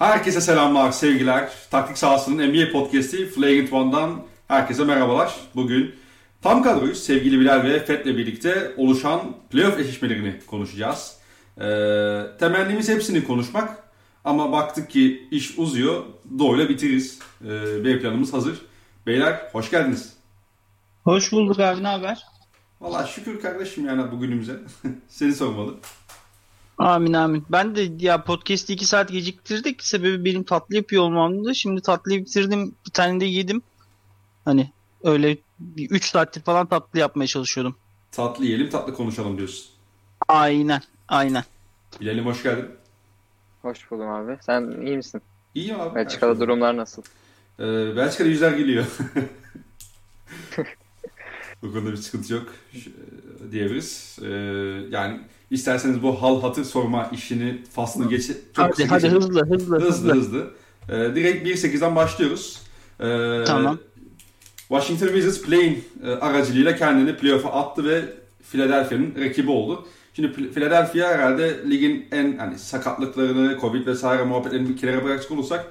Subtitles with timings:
[0.00, 1.50] Herkese selamlar, sevgiler.
[1.70, 5.34] Taktik sahasının NBA podcast'i Flagrant One'dan herkese merhabalar.
[5.54, 5.94] Bugün
[6.42, 7.02] tam kadroyuz.
[7.02, 11.16] Sevgili Bilal ve Fet'le birlikte oluşan playoff eşleşmelerini konuşacağız.
[11.58, 11.62] Ee,
[12.38, 13.84] temennimiz hepsini konuşmak.
[14.24, 16.04] Ama baktık ki iş uzuyor.
[16.38, 17.18] Doğuyla bitiririz.
[17.44, 18.62] Ee, B planımız hazır.
[19.06, 20.12] Beyler hoş geldiniz.
[21.04, 22.22] Hoş bulduk abi ne haber?
[22.80, 24.60] Valla şükür kardeşim yani bugünümüze.
[25.08, 25.74] Seni sormalı.
[26.80, 27.44] Amin amin.
[27.48, 29.82] Ben de ya podcast'i 2 saat geciktirdik.
[29.84, 31.54] Sebebi benim tatlı yapıyor olmamdı.
[31.54, 32.74] Şimdi tatlıyı bitirdim.
[32.86, 33.62] Bir tane de yedim.
[34.44, 34.70] Hani
[35.04, 35.38] öyle
[35.76, 37.76] 3 saattir falan tatlı yapmaya çalışıyordum.
[38.12, 39.66] Tatlı yiyelim tatlı konuşalım diyorsun.
[40.28, 41.44] Aynen aynen.
[42.00, 42.66] Bilal'im hoş geldin.
[43.62, 44.38] Hoş buldum abi.
[44.40, 45.22] Sen iyi misin?
[45.54, 45.94] İyi abi.
[45.94, 47.02] Belçika'da şey durumlar nasıl?
[47.58, 48.86] Ee, Belçika'da yüzler geliyor.
[51.62, 52.78] Bu konuda bir sıkıntı yok e,
[53.52, 54.18] diyebiliriz.
[54.22, 54.28] Ee,
[54.90, 59.22] yani isterseniz bu hal hatır sorma işini faslını geç çok hadi hadi geçelim.
[59.22, 60.50] hızlı hızlı hızlı hızlı.
[60.88, 62.58] Ee, direkt 1.8'den başlıyoruz.
[63.00, 63.78] Ee, Tamam.
[64.68, 68.04] Washington Wizards play-in e, aracılığıyla kendini playoff'a attı ve
[68.50, 69.86] Philadelphia'nın rakibi oldu.
[70.14, 75.66] Şimdi Ph- Philadelphia herhalde ligin en hani sakatlıklarını, Covid vesaire muhabbetlerini bir kenara bırakacak olursak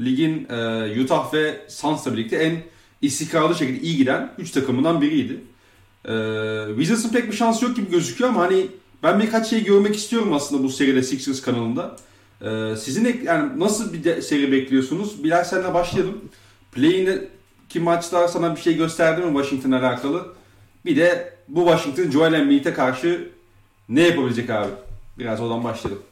[0.00, 2.56] ligin e, Utah ve Suns'la birlikte en
[3.02, 5.40] istikrarlı şekilde iyi giden 3 takımından biriydi.
[6.04, 6.12] E,
[6.76, 8.66] Wizards'ın pek bir şansı yok gibi gözüküyor ama hani
[9.04, 11.96] ben birkaç şey görmek istiyorum aslında bu seride Sixers kanalında.
[12.42, 15.24] E, sizin ek- yani nasıl bir de- seri bekliyorsunuz?
[15.24, 16.20] Bilal senle başlayalım.
[16.72, 20.26] Play'indeki maçlar sana bir şey gösterdi mi Washington'la alakalı?
[20.84, 23.28] Bir de bu Washington Joel Embiid'e karşı
[23.88, 24.68] ne yapabilecek abi?
[25.18, 26.02] Biraz oradan başlayalım.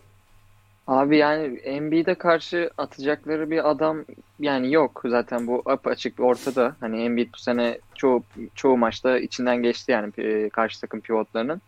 [0.87, 4.05] Abi yani Embiid'e karşı atacakları bir adam
[4.41, 6.77] yani yok zaten bu apaçık ortada.
[6.81, 11.63] Hani Embiid bu sene çoğu çoğu maçta içinden geçti yani e, karşı takım pivotlarının.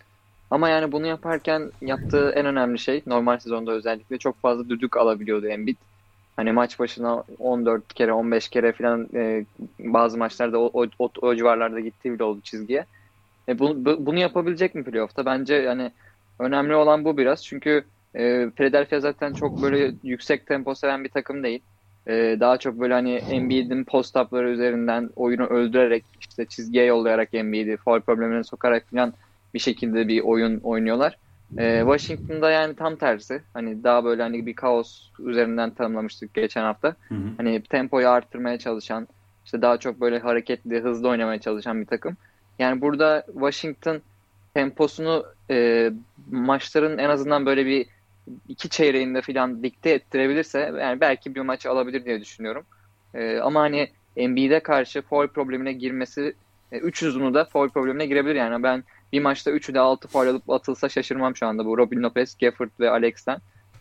[0.50, 5.46] Ama yani bunu yaparken yaptığı en önemli şey normal sezonda özellikle çok fazla düdük alabiliyordu
[5.48, 5.78] Embiid.
[6.36, 9.46] Hani maç başına 14 kere 15 kere falan e,
[9.80, 12.86] bazı maçlarda o, o, o, o civarlarda gittiği bile oldu çizgiye.
[13.48, 15.26] E, bunu, bu- bunu yapabilecek mi playoff'ta?
[15.26, 15.92] Bence yani
[16.40, 17.44] önemli olan bu biraz.
[17.44, 21.64] Çünkü e, Philadelphia zaten çok böyle yüksek tempo seven bir takım değil.
[22.08, 28.00] E, daha çok böyle hani Embiid'in post-up'ları üzerinden oyunu öldürerek işte çizgiye yollayarak Embiid'i foul
[28.00, 29.14] problemine sokarak falan
[29.54, 31.18] bir şekilde bir oyun oynuyorlar.
[31.58, 33.42] E, Washington'da yani tam tersi.
[33.54, 36.96] Hani daha böyle hani bir kaos üzerinden tanımlamıştık geçen hafta.
[37.08, 37.28] Hı hı.
[37.36, 39.08] Hani tempoyu arttırmaya çalışan,
[39.44, 42.16] işte daha çok böyle hareketli, hızlı oynamaya çalışan bir takım.
[42.58, 44.00] Yani burada Washington
[44.54, 45.90] temposunu e,
[46.30, 47.86] maçların en azından böyle bir
[48.48, 52.64] iki çeyreğinde falan dikte ettirebilirse yani belki bir maç alabilir diye düşünüyorum.
[53.14, 56.34] E, ama hani Embiid'e karşı foul problemine girmesi
[56.72, 60.26] e, üç uzunu da foul problemine girebilir yani ben bir maçta üçü de altı foul
[60.26, 63.38] alıp atılsa şaşırmam şu anda bu Robin Lopez, Gafford ve Alex'ten.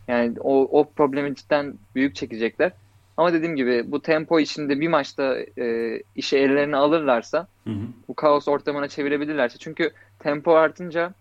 [0.07, 2.71] Yani o, o problemi cidden büyük çekecekler.
[3.17, 7.83] Ama dediğim gibi bu tempo içinde bir maçta e, işe ellerine alırlarsa Hı hı.
[8.07, 9.57] bu kaos ortamına çevirebilirlerse.
[9.57, 11.13] Çünkü tempo artınca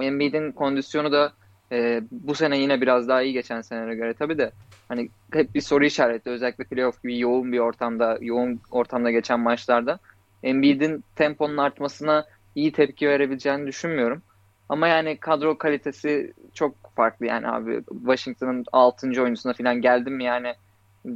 [0.00, 1.32] Embiid'in kondisyonu da
[1.72, 4.50] e, bu sene yine biraz daha iyi geçen senelere göre tabii de
[4.88, 9.98] hani hep bir soru işareti özellikle playoff gibi yoğun bir ortamda yoğun ortamda geçen maçlarda
[10.42, 14.22] Embiid'in temponun artmasına iyi tepki verebileceğini düşünmüyorum.
[14.68, 19.06] Ama yani kadro kalitesi çok farklı yani abi Washington'ın 6.
[19.22, 20.54] oyuncusuna falan geldim mi yani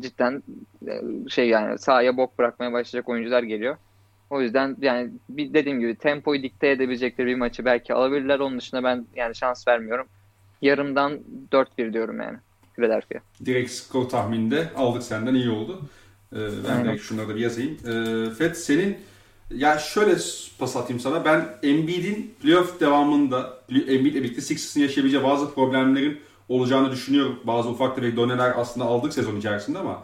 [0.01, 0.43] cidden
[0.89, 0.93] e,
[1.29, 3.77] şey yani sahaya bok bırakmaya başlayacak oyuncular geliyor.
[4.31, 8.39] O yüzden yani bir dediğim gibi tempoyu dikte edebilecekleri bir maçı belki alabilirler.
[8.39, 10.07] Onun dışında ben yani şans vermiyorum.
[10.63, 11.21] Yarımdan
[11.53, 12.39] 4-1 diyorum yani
[12.77, 13.19] Philadelphia.
[13.45, 15.83] Direkt skor tahmininde aldık senden iyi oldu.
[16.33, 16.85] Ee, ben Aynen.
[16.85, 17.77] direkt şunları da bir yazayım.
[17.87, 18.99] Ee, Fed senin
[19.55, 20.17] ya şöyle
[20.59, 21.25] pas atayım sana.
[21.25, 27.41] Ben Embiid'in playoff devamında Embiid'le birlikte Sixers'ın yaşayabileceği bazı problemlerin olacağını düşünüyorum.
[27.45, 30.03] Bazı ufak tefek doneler aslında aldık sezon içerisinde ama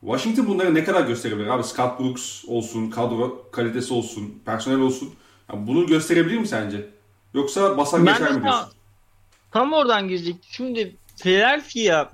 [0.00, 1.64] Washington bunları ne kadar gösterebilir abi?
[1.64, 5.14] Scott Brooks olsun, kadro kalitesi olsun, personel olsun.
[5.52, 6.90] Ya bunu gösterebilir mi sence?
[7.34, 8.60] Yoksa basar Ben geçer mi diyorsun?
[8.60, 8.70] tam,
[9.52, 10.50] tam oradan girecektim.
[10.50, 12.10] Şimdi Philadelphia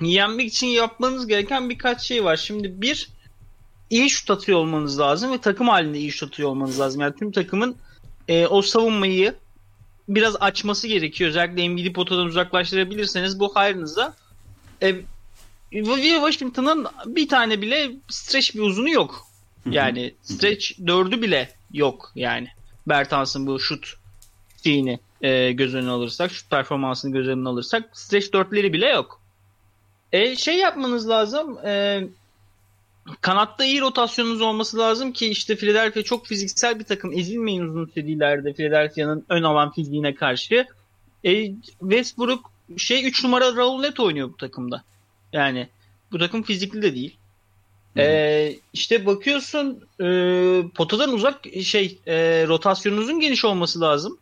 [0.00, 2.36] yenmek için yapmanız gereken birkaç şey var.
[2.36, 3.13] Şimdi bir
[3.90, 7.00] iyi şut atıyor olmanız lazım ve takım halinde iyi şut atıyor olmanız lazım.
[7.00, 7.76] Yani tüm takımın
[8.28, 9.34] e, o savunmayı
[10.08, 11.30] biraz açması gerekiyor.
[11.30, 14.14] Özellikle Embiid'i potadan uzaklaştırabilirseniz bu hayrınıza.
[14.82, 14.94] E,
[15.72, 19.26] ve Washington'ın bir tane bile stretch bir uzunu yok.
[19.70, 22.48] Yani stretch dördü bile yok yani.
[22.86, 23.94] Bertans'ın bu şut
[24.64, 29.20] şeyini e, göz önüne alırsak, şut performansını göz önüne alırsak stretch dörtleri bile yok.
[30.12, 31.58] E, şey yapmanız lazım.
[31.66, 32.02] E,
[33.20, 37.12] kanatta iyi rotasyonunuz olması lazım ki işte Philadelphia çok fiziksel bir takım.
[37.12, 40.66] Ezilmeyin uzun serilerde Philadelphia'nın ön alan fiziğine karşı.
[41.24, 44.84] E, Westbrook şey 3 numara Raul Neto oynuyor bu takımda.
[45.32, 45.68] Yani
[46.12, 47.16] bu takım fizikli de değil.
[47.96, 50.06] Ee, işte bakıyorsun e,
[50.74, 54.18] potadan uzak şey e, rotasyonunuzun geniş olması lazım.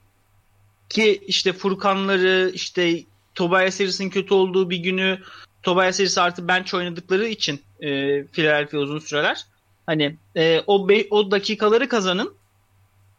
[0.88, 3.02] Ki işte Furkanları işte
[3.34, 5.18] Tobias Harris'in kötü olduğu bir günü
[5.62, 7.88] Tobias Harris artı bench oynadıkları için e,
[8.24, 9.46] Philadelphia uzun süreler.
[9.86, 12.34] Hani e, o be, o dakikaları kazanın.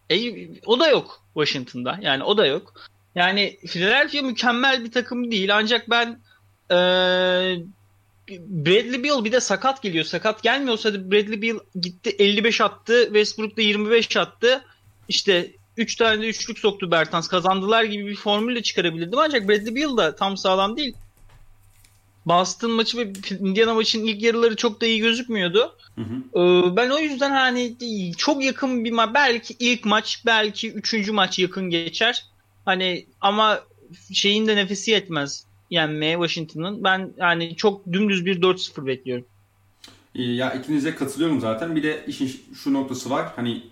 [0.10, 1.98] E, o da yok Washington'da.
[2.01, 2.74] Yani o da yok.
[3.16, 5.56] Yani Philadelphia mükemmel bir takım değil.
[5.56, 6.19] Ancak ben
[6.72, 6.75] e,
[8.30, 10.06] Bradley Beal bir de sakat geliyor.
[10.06, 13.04] Sakat gelmiyorsa da Bradley Beal gitti 55 attı.
[13.06, 14.63] Westbrook da 25 attı.
[15.07, 17.28] İşte 3 tane de üçlük soktu Bertans.
[17.28, 19.19] Kazandılar gibi bir formülle çıkarabilirdim.
[19.19, 20.96] Ancak Bradley Beal da tam sağlam değil.
[22.25, 25.75] Boston maçı ve Indiana maçının ilk yarıları çok da iyi gözükmüyordu.
[25.96, 26.40] Hı hı.
[26.40, 27.75] Ee, ben o yüzden hani
[28.18, 29.10] çok yakın bir maç.
[29.14, 32.25] Belki ilk maç, belki üçüncü maç yakın geçer.
[32.66, 33.60] Hani ama
[34.14, 36.84] şeyin de nefesi yetmez yenmeye Washington'ın.
[36.84, 39.25] Ben yani çok dümdüz bir 4-0 bekliyorum.
[40.14, 41.75] Ya ikinize katılıyorum zaten.
[41.75, 43.28] Bir de işin şu noktası var.
[43.36, 43.64] Hani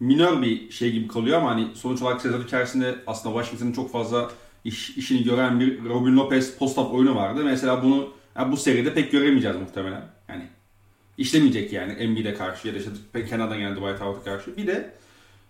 [0.00, 4.30] minör bir şey gibi kalıyor ama hani sonuç olarak sezon içerisinde aslında Washington'ın çok fazla
[4.66, 7.44] iş, işini gören bir Robin Lopez post-up oyunu vardı.
[7.44, 10.04] Mesela bunu yani bu seride pek göremeyeceğiz muhtemelen.
[10.28, 10.48] Yani
[11.18, 14.56] işlemeyecek yani Embiid'e karşı ya da işte Kenan'dan gelen Dwight Howard'a karşı.
[14.56, 14.94] Bir de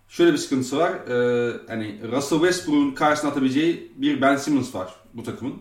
[0.09, 0.91] şöyle bir sıkıntısı var.
[0.91, 5.53] Ee, hani Russell Westbrook'un karşısına atabileceği bir Ben Simmons var bu takımın.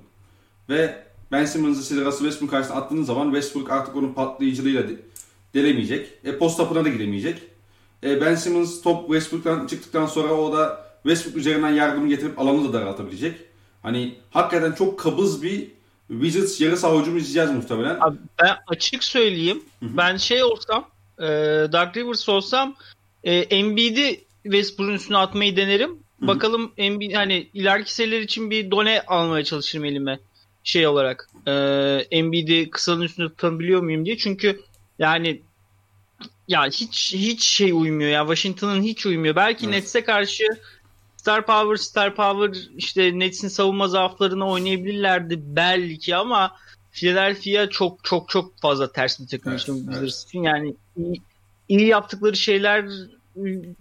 [0.68, 4.92] Ve Ben Simmons'ı size Russell Westbrook karşısına attığınız zaman Westbrook artık onun patlayıcılığıyla de,
[5.54, 6.12] delemeyecek.
[6.24, 7.42] E post up'ına da gidemeyecek.
[8.04, 12.72] E, ben Simmons top Westbrook'tan çıktıktan sonra o da Westbrook üzerinden yardımı getirip alanı da
[12.72, 13.45] daraltabilecek.
[13.86, 15.68] Hani hakikaten çok kabız bir
[16.08, 17.96] Wizards yarı saha hücumu izleyeceğiz muhtemelen.
[18.00, 19.62] Abi ben açık söyleyeyim.
[19.80, 19.96] Hı-hı.
[19.96, 20.88] Ben şey olsam
[21.18, 21.24] e,
[21.72, 22.74] Dark Rivers olsam
[23.24, 25.90] e, Embiid'i Westbrook'un üstüne atmayı denerim.
[25.90, 26.26] Hı-hı.
[26.28, 30.18] Bakalım Embiid hani ileriki seriler için bir done almaya çalışırım elime
[30.64, 31.30] şey olarak.
[31.46, 31.52] E,
[32.10, 34.16] Embiid'i kısanın üstünde tutabiliyor muyum diye.
[34.16, 34.60] Çünkü
[34.98, 35.42] yani
[36.48, 38.20] ya hiç hiç şey uymuyor ya.
[38.20, 39.36] Washington'ın hiç uymuyor.
[39.36, 39.74] Belki evet.
[39.74, 40.44] Nets'e karşı
[41.26, 46.56] Star Power, Star Power işte Nets'in savunma zaaflarını oynayabilirlerdi belki ama
[46.92, 49.68] Philadelphia çok çok çok fazla ters bir takım evet,
[49.98, 50.12] evet.
[50.12, 50.42] için.
[50.42, 51.22] Yani iyi,
[51.68, 52.84] iyi yaptıkları şeyler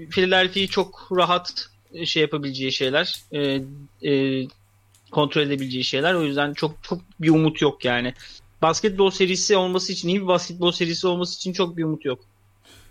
[0.09, 1.69] Philadelphia'yı çok rahat
[2.06, 3.62] şey yapabileceği şeyler e,
[4.09, 4.47] e,
[5.12, 6.13] kontrol edebileceği şeyler.
[6.13, 8.13] O yüzden çok çok bir umut yok yani.
[8.62, 12.19] Basketbol serisi olması için iyi bir basketbol serisi olması için çok bir umut yok.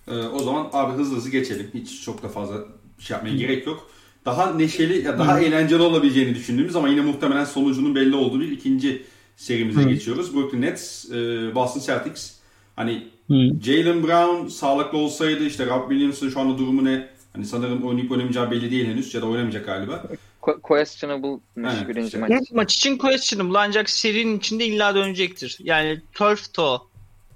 [0.09, 1.71] Ee, o zaman abi hızlı hızlı geçelim.
[1.75, 2.65] Hiç çok da fazla
[2.99, 3.94] şey yapmaya gerek yok.
[4.25, 5.41] Daha neşeli ya daha Hı.
[5.41, 9.03] eğlenceli olabileceğini düşündüğümüz ama yine muhtemelen sonucunun belli olduğu bir ikinci
[9.37, 9.89] serimize Hı.
[9.89, 10.35] geçiyoruz.
[10.35, 11.15] Brooklyn Nets, e,
[11.55, 12.33] Boston Celtics.
[12.77, 13.07] Hani
[13.63, 17.09] Jalen Brown sağlıklı olsaydı işte Rob Williams'ın şu anda durumu ne?
[17.33, 20.05] Hani sanırım oynayıp oynamayacağı belli değil henüz ya da oynamayacak galiba.
[20.63, 22.31] questionable'mış birinci maç.
[22.31, 25.59] İlk maç için questionable ancak serinin içinde illa dönecektir.
[25.61, 26.79] Yani turf toe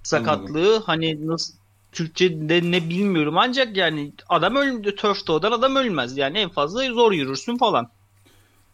[0.03, 0.83] sakatlığı Anladım.
[0.87, 1.55] hani nasıl
[1.93, 7.13] Türkçe'de ne bilmiyorum ancak yani adam öldü turf toe'dan adam ölmez yani en fazla zor
[7.13, 7.91] yürürsün falan.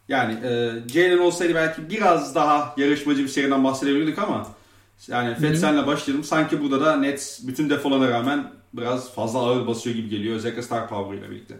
[0.07, 4.47] Yani e, Jalen olsaydı belki biraz daha yarışmacı bir seriden bahsedebilirdik ama
[5.07, 6.23] yani Fetsen'le başlayalım.
[6.23, 10.35] Sanki burada da Nets bütün defolarına rağmen biraz fazla ağır basıyor gibi geliyor.
[10.35, 11.55] Özellikle Star Power ile birlikte.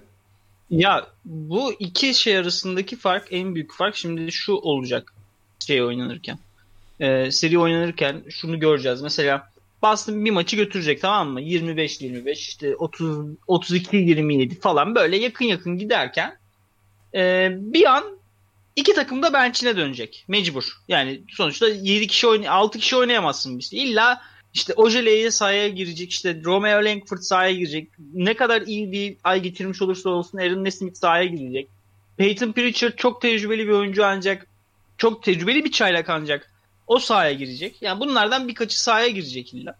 [0.69, 5.13] Ya bu iki şey arasındaki fark en büyük fark şimdi şu olacak
[5.59, 6.39] şey oynanırken.
[6.99, 9.01] Ee, seri oynanırken şunu göreceğiz.
[9.01, 9.49] Mesela
[9.85, 11.41] Boston bir maçı götürecek tamam mı?
[11.41, 16.37] 25-25 işte 30 32-27 falan böyle yakın yakın giderken
[17.15, 18.03] e, bir an
[18.75, 20.25] iki takım da bench'ine dönecek.
[20.27, 20.63] Mecbur.
[20.87, 23.77] Yani sonuçta 7 kişi oynay 6 kişi oynayamazsın işte.
[23.77, 24.21] İlla
[24.53, 26.11] işte Ojeley'e sahaya girecek.
[26.11, 27.89] işte Romeo Langford sahaya girecek.
[28.13, 31.69] Ne kadar iyi bir ay getirmiş olursa olsun Aaron Nesmith sahaya girecek.
[32.17, 34.47] Peyton Pritchard çok tecrübeli bir oyuncu ancak
[34.97, 36.54] çok tecrübeli bir çaylak ancak
[36.87, 37.81] o sahaya girecek.
[37.81, 39.77] Yani bunlardan birkaçı sahaya girecek illa.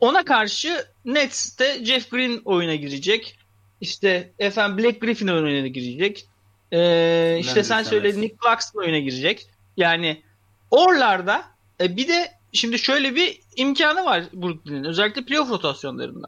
[0.00, 3.38] Ona karşı Nets'te Jeff Green oyuna girecek.
[3.80, 6.26] İşte efendim Black Griffin oyuna girecek.
[6.72, 9.46] Ee, işte sen söyle Nick Claxton oyuna girecek.
[9.76, 10.22] Yani
[10.70, 11.44] oralarda
[11.80, 16.26] e, bir de şimdi şöyle bir imkanı var Brooklyn'in özellikle playoff rotasyonlarında.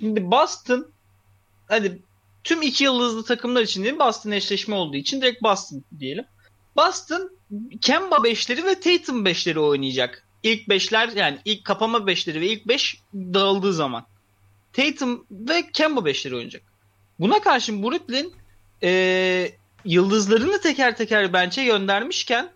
[0.00, 0.88] Şimdi Boston
[1.68, 2.02] hadi
[2.44, 6.24] tüm iki yıldızlı takımlar için değil Boston eşleşme olduğu için direkt Boston diyelim.
[6.76, 7.30] Boston
[7.80, 10.26] Kemba beşleri ve Tatum beşleri oynayacak.
[10.42, 14.06] İlk beşler yani ilk kapama beşleri ve ilk beş dağıldığı zaman.
[14.72, 16.62] Tatum ve Kemba beşleri oynayacak.
[17.20, 18.32] Buna karşın Brooklyn
[18.82, 19.50] e,
[19.84, 22.50] yıldızlarını teker teker bench'e göndermişken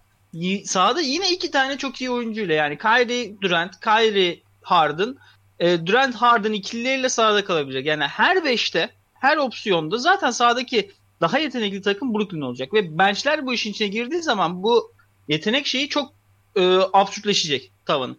[0.64, 5.16] sahada yine iki tane çok iyi oyuncuyla yani Kyrie Durant, Kyrie Harden,
[5.58, 7.86] e, Durant Harden ikilileriyle sahada kalabilecek.
[7.86, 13.52] Yani her beşte, her opsiyonda zaten sahadaki daha yetenekli takım Brooklyn olacak ve benchler bu
[13.54, 14.92] işin içine girdiği zaman bu
[15.28, 16.12] yetenek şeyi çok
[16.56, 18.16] e, absürtleşecek tavanı.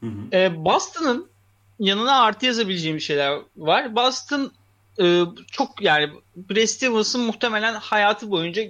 [0.00, 0.36] Hı hı.
[0.36, 1.30] E, Boston'ın
[1.78, 3.96] yanına artı yazabileceğim şeyler var.
[3.96, 4.52] Boston
[5.02, 8.62] e, çok yani Brad Stevens'ın muhtemelen hayatı boyunca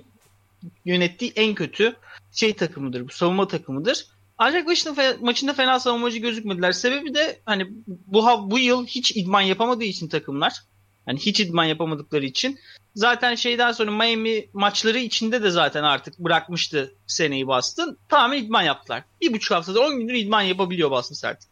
[0.84, 1.96] yönettiği en kötü
[2.32, 3.08] şey takımıdır.
[3.08, 4.06] Bu savunma takımıdır.
[4.38, 6.72] Ancak Washington maçında fena savunmacı gözükmediler.
[6.72, 10.62] Sebebi de hani bu bu yıl hiç idman yapamadığı için takımlar.
[11.10, 12.58] Hani hiç idman yapamadıkları için.
[12.94, 17.96] Zaten şeyden sonra Miami maçları içinde de zaten artık bırakmıştı seneyi Boston.
[18.08, 19.04] Tamamen idman yaptılar.
[19.20, 21.50] Bir buçuk haftada 10 gündür idman yapabiliyor Boston artık.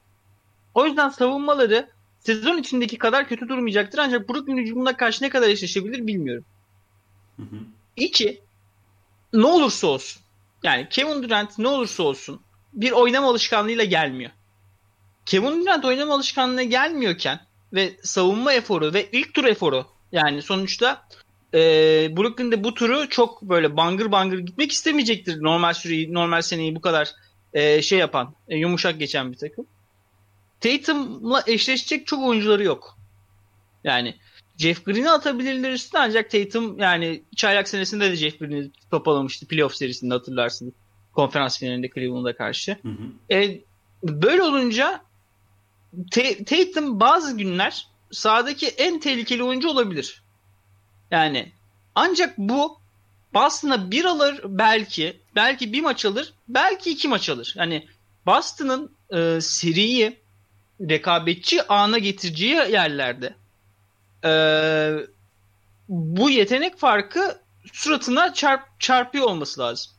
[0.74, 1.88] O yüzden savunmaları
[2.20, 3.98] sezon içindeki kadar kötü durmayacaktır.
[3.98, 6.44] Ancak Brooklyn hücumuna karşı ne kadar eşleşebilir bilmiyorum.
[7.36, 7.56] Hı hı.
[7.96, 8.40] İki,
[9.32, 10.22] ne olursa olsun.
[10.62, 12.40] Yani Kevin Durant ne olursa olsun
[12.72, 14.30] bir oynama alışkanlığıyla gelmiyor.
[15.26, 21.06] Kevin Durant oynama alışkanlığına gelmiyorken ve savunma eforu ve ilk tur eforu yani sonuçta
[21.54, 21.60] e,
[22.16, 27.10] Brooklyn'de bu turu çok böyle bangır bangır gitmek istemeyecektir normal süreyi, normal seneyi bu kadar
[27.52, 29.66] e, şey yapan, e, yumuşak geçen bir takım.
[30.60, 32.98] Tatum'la eşleşecek çok oyuncuları yok.
[33.84, 34.14] Yani
[34.58, 40.14] Jeff Green'i atabilirler üstüne ancak Tatum yani çaylak senesinde de Jeff Green'i topalamıştı playoff serisinde
[40.14, 40.72] hatırlarsınız.
[41.12, 42.76] Konferans finalinde Cleveland'a karşı.
[42.82, 43.34] Hı hı.
[43.34, 43.60] E,
[44.02, 45.00] böyle olunca
[46.46, 50.22] Tatum bazı günler sahadaki en tehlikeli oyuncu olabilir.
[51.10, 51.52] Yani
[51.94, 52.78] ancak bu
[53.34, 57.54] Boston'a bir alır belki, belki bir maç alır, belki iki maç alır.
[57.56, 57.88] Yani
[58.26, 60.18] Boston'ın e, seriyi
[60.80, 63.34] rekabetçi ana getireceği yerlerde
[64.24, 64.32] e,
[65.88, 67.40] bu yetenek farkı
[67.72, 69.92] suratına çarp, çarpıyor olması lazım.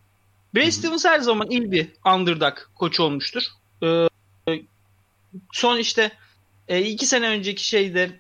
[0.56, 3.44] Brad Stevens her zaman iyi bir underdog koç olmuştur.
[3.84, 4.08] E,
[5.52, 6.12] son işte
[6.68, 8.20] e, iki sene önceki şeyde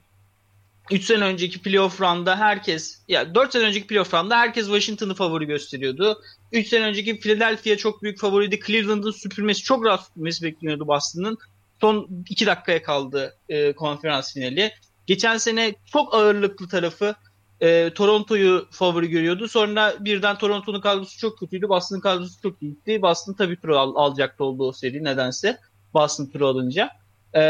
[0.91, 5.45] 3 sene önceki playoff round'da herkes ya 4 sene önceki playoff round'da herkes Washington'ı favori
[5.45, 6.21] gösteriyordu.
[6.51, 8.59] 3 sene önceki Philadelphia çok büyük favoriydi.
[8.67, 11.37] Cleveland'ın süpürmesi çok rahat süpürmesi bekleniyordu Boston'ın.
[11.81, 14.71] Son 2 dakikaya kaldı e, konferans finali.
[15.05, 17.15] Geçen sene çok ağırlıklı tarafı
[17.61, 19.47] e, Toronto'yu favori görüyordu.
[19.47, 21.69] Sonra birden Toronto'nun kadrosu çok kötüydü.
[21.69, 23.01] Boston'ın kadrosu çok iyiydi.
[23.01, 25.57] Boston tabii turu al, alacaktı olduğu seri nedense.
[25.93, 26.89] Boston turu alınca.
[27.35, 27.41] E,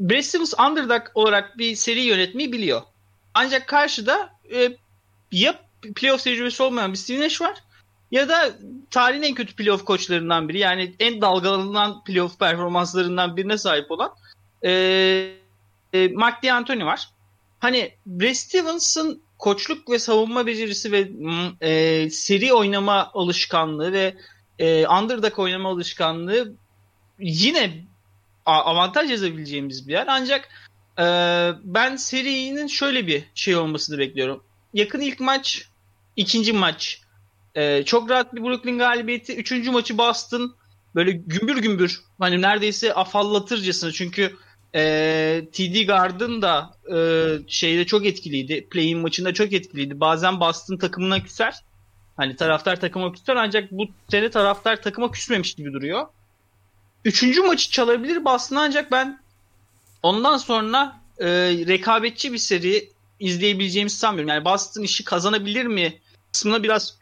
[0.00, 2.82] Brad underdog olarak bir seri yönetmeyi biliyor.
[3.34, 4.76] Ancak karşıda e,
[5.32, 5.54] ya
[5.94, 7.54] playoff tecrübesi olmayan bir Steve Nash var
[8.10, 8.50] ya da
[8.90, 14.12] tarihin en kötü playoff koçlarından biri yani en dalgalanan playoff performanslarından birine sahip olan
[14.64, 14.70] e,
[15.92, 17.08] e, Mark D'Antoni var.
[17.58, 21.10] Hani Brad Stevens'ın koçluk ve savunma becerisi ve
[21.60, 24.14] e, seri oynama alışkanlığı ve
[24.58, 26.52] e, underdog oynama alışkanlığı
[27.20, 27.84] yine
[28.46, 30.06] avantaj yazabileceğimiz bir yer.
[30.08, 30.48] Ancak
[30.98, 31.04] e,
[31.64, 34.44] ben serinin şöyle bir şey olmasını bekliyorum.
[34.74, 35.68] Yakın ilk maç,
[36.16, 37.00] ikinci maç
[37.54, 39.36] e, çok rahat bir Brooklyn galibiyeti.
[39.36, 40.54] Üçüncü maçı Boston
[40.94, 44.36] böyle gümbür gümbür hani neredeyse afallatırcasına çünkü
[44.74, 46.98] e, TD Garden da e,
[47.48, 48.68] şeyde çok etkiliydi.
[48.70, 50.00] Play'in maçında çok etkiliydi.
[50.00, 51.54] Bazen Boston takımına küser.
[52.16, 56.06] Hani taraftar takıma küser ancak bu sene taraftar takıma küsmemiş gibi duruyor.
[57.04, 59.20] Üçüncü maçı çalabilir Boston ancak ben
[60.02, 61.26] ondan sonra e,
[61.66, 62.90] rekabetçi bir seri
[63.20, 64.28] izleyebileceğimizi sanmıyorum.
[64.28, 65.98] Yani Boston işi kazanabilir mi
[66.32, 66.98] kısmına biraz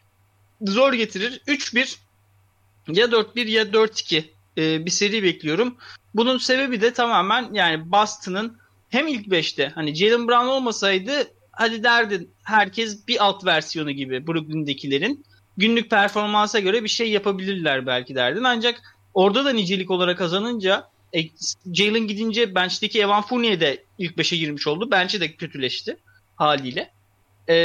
[0.62, 1.40] zor getirir.
[1.46, 1.96] 3-1
[2.88, 4.24] ya 4-1 ya 4-2
[4.58, 5.76] e, bir seri bekliyorum.
[6.14, 11.12] Bunun sebebi de tamamen yani Boston'ın hem ilk 5'te hani Jalen Brown olmasaydı
[11.52, 15.24] hadi derdin herkes bir alt versiyonu gibi Brooklyn'dekilerin
[15.56, 18.44] günlük performansa göre bir şey yapabilirler belki derdin.
[18.44, 21.20] Ancak Orada da nicelik olarak kazanınca e,
[21.72, 24.90] Jalen gidince bench'teki Evan Fournier de ilk 5'e girmiş oldu.
[24.90, 25.96] Bench'i de kötüleşti
[26.36, 26.90] haliyle.
[27.48, 27.56] E,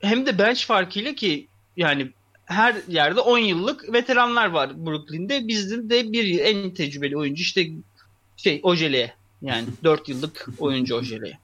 [0.00, 2.10] hem de bench farkıyla ki yani
[2.44, 5.48] her yerde 10 yıllık veteranlar var Brooklyn'de.
[5.48, 7.70] Bizde de bir en tecrübeli oyuncu işte
[8.36, 11.38] şey Ojele'ye yani 4 yıllık oyuncu Ojele'ye.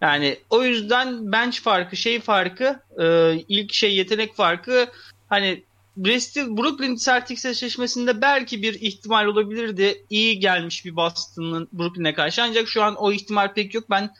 [0.00, 4.86] Yani o yüzden bench farkı, şey farkı, e, ilk şey yetenek farkı
[5.28, 5.62] hani
[5.98, 10.04] Bristol Brooklyn Celtics eşleşmesinde belki bir ihtimal olabilirdi.
[10.10, 12.42] İyi gelmiş bir Boston'ın Brooklyn'e karşı.
[12.42, 13.84] Ancak şu an o ihtimal pek yok.
[13.90, 14.10] Ben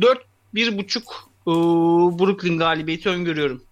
[0.00, 0.18] 4
[0.54, 0.98] 1.5
[1.48, 3.62] ıı, Brooklyn galibiyeti öngörüyorum.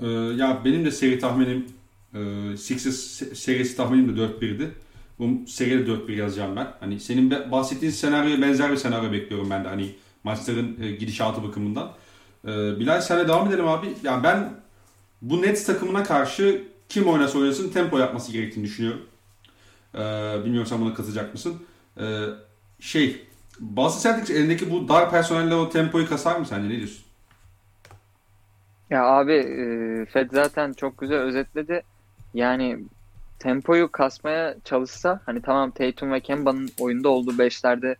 [0.00, 1.66] Ee, ya benim de seri tahminim
[2.14, 4.70] e, Sixers serisi tahminim de 4-1'di.
[5.18, 6.74] Bu seride 4-1 yazacağım ben.
[6.80, 9.68] Hani senin bahsettiğin senaryoya benzer bir senaryo bekliyorum ben de.
[9.68, 9.94] Hani
[10.24, 11.92] maçların e, gidişatı bakımından.
[12.44, 12.48] Ee,
[12.80, 13.86] Bilal senle devam edelim abi.
[14.02, 14.61] Yani ben
[15.22, 19.02] bu Nets takımına karşı kim oynasa oynasın tempo yapması gerektiğini düşünüyorum.
[19.94, 19.98] Ee,
[20.44, 21.62] bilmiyorum sen buna katacak mısın?
[22.00, 22.26] Ee,
[22.80, 23.26] şey,
[23.60, 26.68] Boston Celtics elindeki bu dar personelle o tempoyu kasar mı sence?
[26.68, 27.04] Ne diyorsun?
[28.90, 31.82] Ya abi e, Fed zaten çok güzel özetledi.
[32.34, 32.78] yani
[33.38, 37.96] tempoyu kasmaya çalışsa hani tamam Tatum ve Kemba'nın oyunda olduğu beşlerde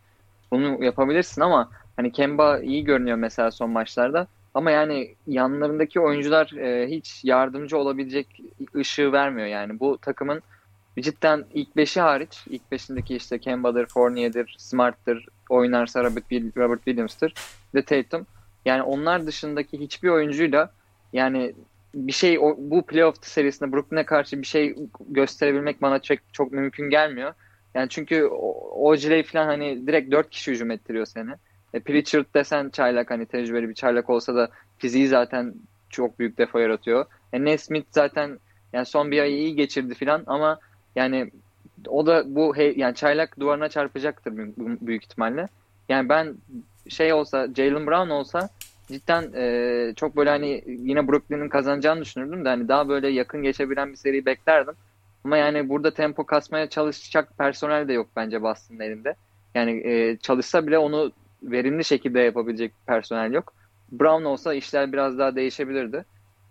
[0.51, 4.27] bunu yapabilirsin ama hani Kemba iyi görünüyor mesela son maçlarda.
[4.53, 8.41] Ama yani yanlarındaki oyuncular e, hiç yardımcı olabilecek
[8.75, 9.79] ışığı vermiyor yani.
[9.79, 10.41] Bu takımın
[10.99, 17.33] cidden ilk beşi hariç, ilk beşindeki işte Kemba'dır, Fournier'dir, Smart'tır, oynarsa Robert, Robert Williams'tır
[17.75, 18.27] ve Tatum.
[18.65, 20.71] Yani onlar dışındaki hiçbir oyuncuyla
[21.13, 21.53] yani
[21.95, 24.75] bir şey bu playoff serisinde Brooklyn'e karşı bir şey
[25.07, 27.33] gösterebilmek bana çok, çok mümkün gelmiyor.
[27.73, 28.25] Yani çünkü
[28.71, 31.31] Ojale falan hani direkt dört kişi hücum ettiriyor seni.
[31.73, 35.53] E, Pritchard desen çaylak hani tecrübeli bir çaylak olsa da fiziği zaten
[35.89, 37.05] çok büyük defa yaratıyor.
[37.33, 38.39] E, Nesmith zaten
[38.73, 40.59] yani son bir ayı iyi geçirdi falan ama
[40.95, 41.31] yani
[41.87, 45.47] o da bu hey, yani çaylak duvarına çarpacaktır büyük ihtimalle.
[45.89, 46.35] Yani ben
[46.89, 48.49] şey olsa Jalen Brown olsa
[48.87, 53.91] cidden e, çok böyle hani yine Brooklyn'in kazanacağını düşünürdüm de hani daha böyle yakın geçebilen
[53.91, 54.73] bir seri beklerdim.
[55.23, 59.15] Ama yani burada tempo kasmaya çalışacak personel de yok bence Boston'ın elinde.
[59.55, 61.11] Yani e, çalışsa bile onu
[61.43, 63.53] verimli şekilde yapabilecek personel yok.
[63.91, 66.05] Brown olsa işler biraz daha değişebilirdi.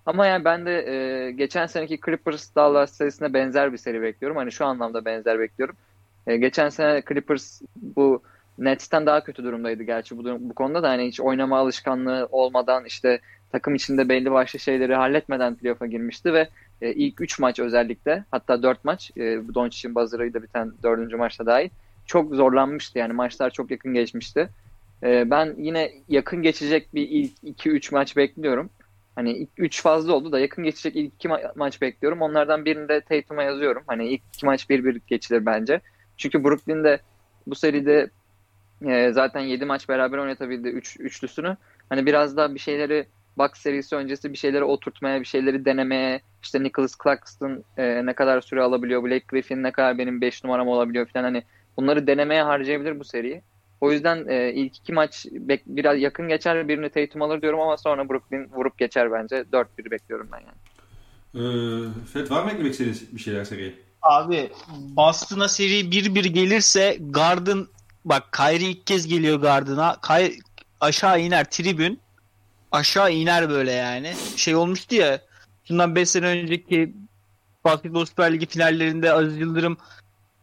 [0.07, 4.37] Ama yani ben de e, geçen seneki Clippers Dallas serisine benzer bir seri bekliyorum.
[4.37, 5.77] Hani şu anlamda benzer bekliyorum.
[6.27, 8.23] E, geçen sene Clippers bu
[8.59, 13.21] Nets'ten daha kötü durumdaydı gerçi bu, bu konuda da hani hiç oynama alışkanlığı olmadan işte
[13.53, 16.49] takım içinde belli başlı şeyleri halletmeden playoff'a girmişti ve
[16.83, 19.21] e, ilk 3 maç özellikle hatta 4 maç e,
[19.55, 21.15] Doncic'in buzzer'ıyla biten 4.
[21.15, 21.71] maçta dahil
[22.07, 24.49] çok zorlanmıştı yani maçlar çok yakın geçmişti.
[25.03, 28.71] E, ben yine yakın geçecek bir ilk 2-3 maç bekliyorum.
[29.15, 32.23] Hani 3 fazla oldu da yakın geçecek ilk 2 ma- maç bekliyorum.
[32.23, 33.83] Onlardan birini de Tatum'a yazıyorum.
[33.87, 35.81] Hani ilk 2 maç 1-1 geçilir bence.
[36.17, 37.01] Çünkü Brooklyn'de
[37.47, 38.11] bu seride
[38.87, 41.57] e, zaten 7 maç beraber oynatabildi üç, üçlüsünü.
[41.89, 43.07] Hani biraz daha bir şeyleri
[43.39, 48.41] Box serisi öncesi bir şeyleri oturtmaya, bir şeyleri denemeye, işte Nicholas Claxton e, ne kadar
[48.41, 51.43] süre alabiliyor, Blake Griffin ne kadar benim 5 numaram olabiliyor falan hani
[51.77, 53.43] bunları denemeye harcayabilir bu seriyi.
[53.83, 57.77] O yüzden e, ilk iki maç bek- biraz yakın geçer birini Tatum alır diyorum ama
[57.77, 59.37] sonra Brooklyn vurup geçer bence.
[59.53, 60.57] 4-1 bekliyorum ben yani.
[61.35, 61.41] Ee,
[62.13, 63.75] Fred var mı eklemek istediğin bir şeyler seriye?
[64.03, 64.51] Abi
[64.97, 67.67] Boston'a seri 1-1 gelirse Garden
[68.05, 69.97] bak Kyrie ilk kez geliyor Garden'a.
[70.01, 70.33] Kay
[70.81, 72.01] aşağı iner tribün.
[72.73, 74.13] Aşağı iner böyle yani.
[74.37, 75.21] Şey olmuştu ya.
[75.71, 76.95] Bundan 5 sene önceki
[77.65, 79.77] Basketbol Süper Ligi finallerinde Aziz Yıldırım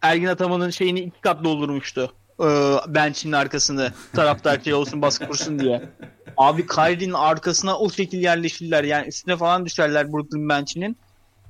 [0.02, 2.13] Ergin Ataman'ın şeyini iki kat doldurmuştu.
[2.41, 5.89] Ee, bench'in arkasını taraftar şey olsun baskı kursun diye.
[6.38, 8.84] Abi Kyrie'nin arkasına o şekil yerleşirler.
[8.84, 10.97] Yani üstüne falan düşerler Brooklyn bench'inin.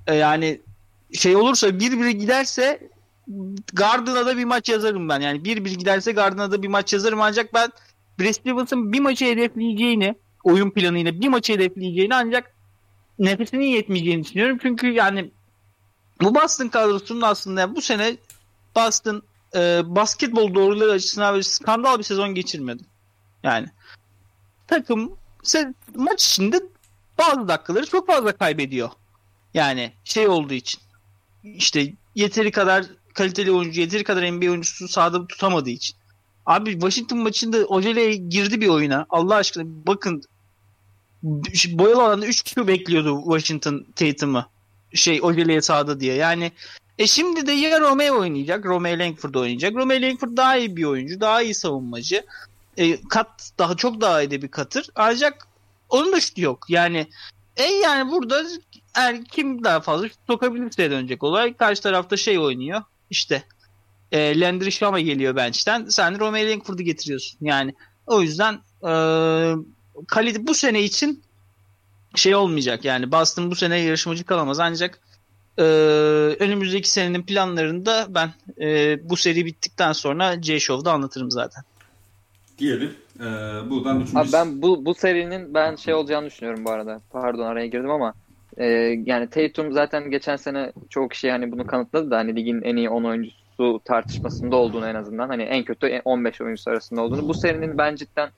[0.08, 0.62] Ee, yani
[1.14, 2.90] şey olursa bir bire giderse
[3.74, 5.20] Garden'a da bir maç yazarım ben.
[5.20, 7.72] Yani bir bir giderse Garden'a da bir maç yazarım ancak ben
[8.20, 12.54] Brad Stevens'ın bir maçı hedefleyeceğini oyun planıyla bir maçı hedefleyeceğini ancak
[13.20, 14.58] nefesinin yetmeyeceğini düşünüyorum.
[14.62, 15.32] Çünkü yani
[16.22, 18.18] bu Boston kadrosunun aslında bu sene
[18.76, 19.24] Boston
[19.56, 22.84] e, basketbol doğruları açısından bir skandal bir sezon geçirmedi.
[23.44, 23.68] Yani
[24.68, 25.18] takım
[25.96, 26.64] maç içinde
[27.18, 28.90] bazı dakikaları çok fazla kaybediyor.
[29.54, 30.82] Yani şey olduğu için
[31.44, 35.96] işte yeteri kadar kaliteli oyuncu, yeteri kadar NBA oyuncusu sahada tutamadığı için.
[36.46, 39.06] Abi Washington maçında Ojele'ye girdi bir oyuna.
[39.10, 40.24] Allah aşkına bakın
[41.70, 44.46] boyalı alanda 3 kişi bekliyordu Washington Tatum'ı.
[44.94, 46.16] Şey Ojele'ye sahada diye.
[46.16, 46.52] Yani
[47.00, 49.76] e şimdi de ya Romeo oynayacak, Romeo Langford oynayacak.
[49.76, 52.26] Romeo Langford daha iyi bir oyuncu, daha iyi savunmacı.
[52.78, 54.90] E, kat daha çok daha iyi de bir katır.
[54.96, 55.48] Ancak
[55.90, 56.66] onun da şutu yok.
[56.70, 57.08] Yani
[57.58, 58.44] e yani burada
[58.96, 61.54] er, kim daha fazla sokabilirse dönecek olay.
[61.54, 62.82] Karşı tarafta şey oynuyor.
[63.10, 63.44] İşte
[64.12, 65.86] e, Landry Shama geliyor bench'ten.
[65.86, 67.38] Sen Romeo Langford'u getiriyorsun.
[67.42, 67.76] Yani
[68.08, 68.92] o yüzden e,
[70.08, 71.24] kalite bu sene için
[72.16, 72.86] şey olmayacak.
[72.86, 74.60] Yani Boston bu sene yarışmacı kalamaz.
[74.60, 75.00] Ancak
[75.60, 75.64] e,
[76.40, 78.30] önümüzdeki senenin planlarında ben
[78.62, 81.64] e, bu seri bittikten sonra J-Show'da anlatırım zaten.
[82.60, 82.96] Diyelim.
[83.20, 83.24] Ee,
[83.70, 84.20] buradan üçüncü...
[84.20, 87.02] Abi ben bu, bu serinin ben şey olacağını düşünüyorum bu arada.
[87.10, 88.14] Pardon araya girdim ama
[88.58, 88.66] e,
[89.06, 92.90] yani Tatum zaten geçen sene çoğu kişi hani bunu kanıtladı da hani ligin en iyi
[92.90, 97.28] 10 oyuncusu tartışmasında olduğunu en azından hani en kötü 15 oyuncusu arasında olduğunu.
[97.28, 98.30] Bu serinin ben cidden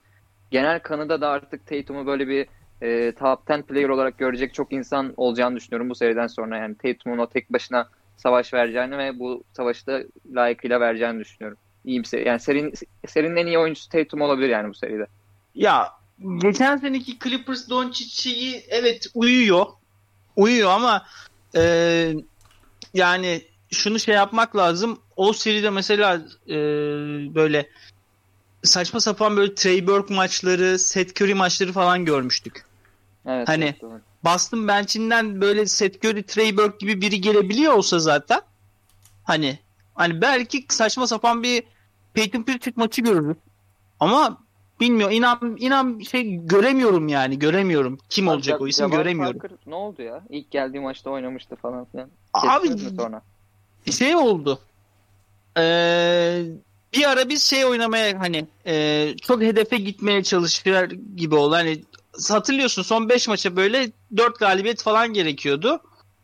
[0.50, 2.46] genel kanıda da artık Tatum'u böyle bir
[2.82, 6.58] e, top 10 player olarak görecek çok insan olacağını düşünüyorum bu seriden sonra.
[6.58, 10.02] Yani Tatum'un o tek başına savaş vereceğini ve bu savaşı da
[10.34, 11.58] layıkıyla vereceğini düşünüyorum.
[11.84, 12.28] İyi bir seri.
[12.28, 12.74] Yani serinin,
[13.08, 15.06] serinin en iyi oyuncusu Tatum olabilir yani bu seride.
[15.54, 15.92] Ya
[16.38, 19.66] geçen seneki Clippers Doncic'i evet uyuyor.
[20.36, 21.06] Uyuyor ama
[21.56, 21.62] e,
[22.94, 24.98] yani şunu şey yapmak lazım.
[25.16, 26.54] O seride mesela e,
[27.34, 27.68] böyle
[28.62, 32.71] saçma sapan böyle Trey Burke maçları, Seth Curry maçları falan görmüştük.
[33.26, 38.40] Evet, hani evet, Boston bench'inden böyle Seth Curry, Trey Burke gibi biri gelebiliyor olsa zaten
[39.24, 39.58] hani
[39.94, 41.62] hani belki saçma sapan bir
[42.14, 43.36] Peyton Pritchard maçı görürüz.
[44.00, 44.38] Ama
[44.80, 47.98] bilmiyorum inan inan şey göremiyorum yani göremiyorum.
[48.08, 49.38] Kim olacak o isim Jabari göremiyorum.
[49.38, 50.22] Parker ne oldu ya?
[50.30, 52.08] İlk geldiği maçta oynamıştı falan filan.
[52.34, 53.22] Abi sonra?
[53.90, 54.58] şey oldu.
[55.58, 56.44] Ee,
[56.94, 61.54] bir ara biz şey oynamaya hani e, çok hedefe gitmeye çalışıyor gibi oldu.
[61.54, 61.82] Hani
[62.30, 65.80] hatırlıyorsun son 5 maça böyle 4 galibiyet falan gerekiyordu.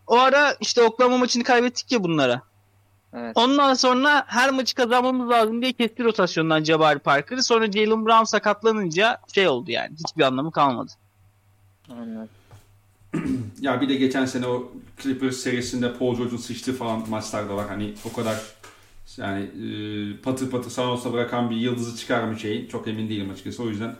[0.06, 2.42] O ara işte Oklahoma maçını kaybettik ya bunlara.
[3.14, 3.32] Evet.
[3.34, 7.42] Ondan sonra her maçı kazanmamız lazım diye kesti rotasyondan Jabari Parker'ı.
[7.42, 9.96] Sonra Jalen Brown sakatlanınca şey oldu yani.
[9.96, 10.92] Hiçbir anlamı kalmadı.
[11.90, 12.28] Anladım.
[13.60, 14.72] Ya bir de geçen sene o
[15.02, 17.68] Clippers serisinde Paul George'un sıçtığı falan maçlar da var.
[17.68, 18.40] Hani o kadar
[19.16, 23.30] yani e, patır patır sağ olsa bırakan bir yıldızı çıkar mı şeyin çok emin değilim
[23.30, 23.62] açıkçası.
[23.62, 23.96] O yüzden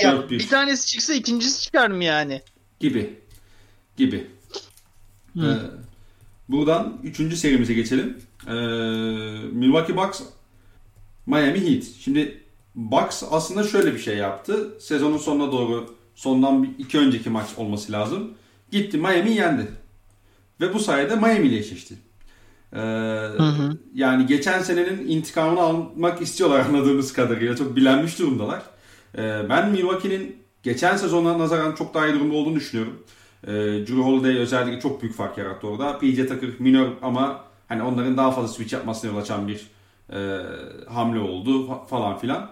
[0.00, 2.42] Ya, 4-1 bir tanesi çıksa ikincisi çıkar mı yani?
[2.80, 3.18] gibi
[3.96, 4.26] gibi.
[5.36, 5.46] Hı.
[5.46, 5.56] Ee,
[6.48, 8.18] buradan üçüncü serimize geçelim.
[8.46, 8.52] Ee,
[9.52, 10.22] Milwaukee Bucks
[11.26, 11.84] Miami Heat.
[12.00, 12.42] Şimdi
[12.74, 14.74] Bucks aslında şöyle bir şey yaptı.
[14.80, 18.30] Sezonun sonuna doğru sondan bir, iki önceki maç olması lazım.
[18.70, 19.68] Gitti Miami yendi.
[20.60, 21.94] Ve bu sayede Miami ile eşleşti.
[22.72, 23.78] Ee, hı.
[23.94, 27.56] Yani geçen senenin intikamını almak istiyorlar anladığımız kadarıyla.
[27.56, 28.62] Çok bilenmiş durumdalar.
[29.18, 33.02] Ee, ben Milwaukee'nin geçen sezonuna nazaran çok daha iyi durumda olduğunu düşünüyorum.
[33.46, 35.98] Ee, Drew Holiday özellikle çok büyük fark yarattı orada.
[35.98, 39.66] PJ Tucker minor ama hani onların daha fazla switch yapmasına yol açan bir
[40.12, 40.40] e,
[40.88, 42.50] hamle oldu fa- falan filan.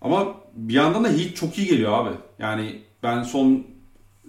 [0.00, 2.10] Ama bir yandan da Heat çok iyi geliyor abi.
[2.38, 3.66] Yani ben son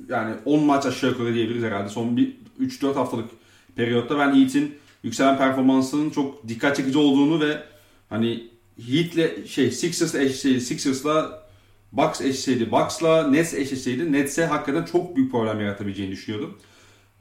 [0.10, 1.90] yani 10 maç aşağı yukarı diyebiliriz herhalde.
[1.90, 3.30] Son bir 3-4 haftalık
[3.76, 7.64] periyotta ben Heat'in yükselen performansının çok dikkat çekici olduğunu ve
[8.10, 8.48] hani
[8.88, 11.45] Heat'le şey Sixers'la Sixers'la
[11.92, 16.58] Bucks eşleşseydi Bucks'la Nets eşleşseydi Nets'e hakikaten çok büyük problem yaratabileceğini düşünüyordum.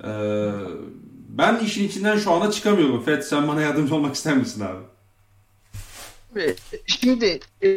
[0.04, 0.50] Ee,
[1.28, 3.02] ben işin içinden şu anda çıkamıyorum.
[3.02, 4.84] Fed sen bana yardımcı olmak ister misin abi?
[6.86, 7.68] Şimdi e,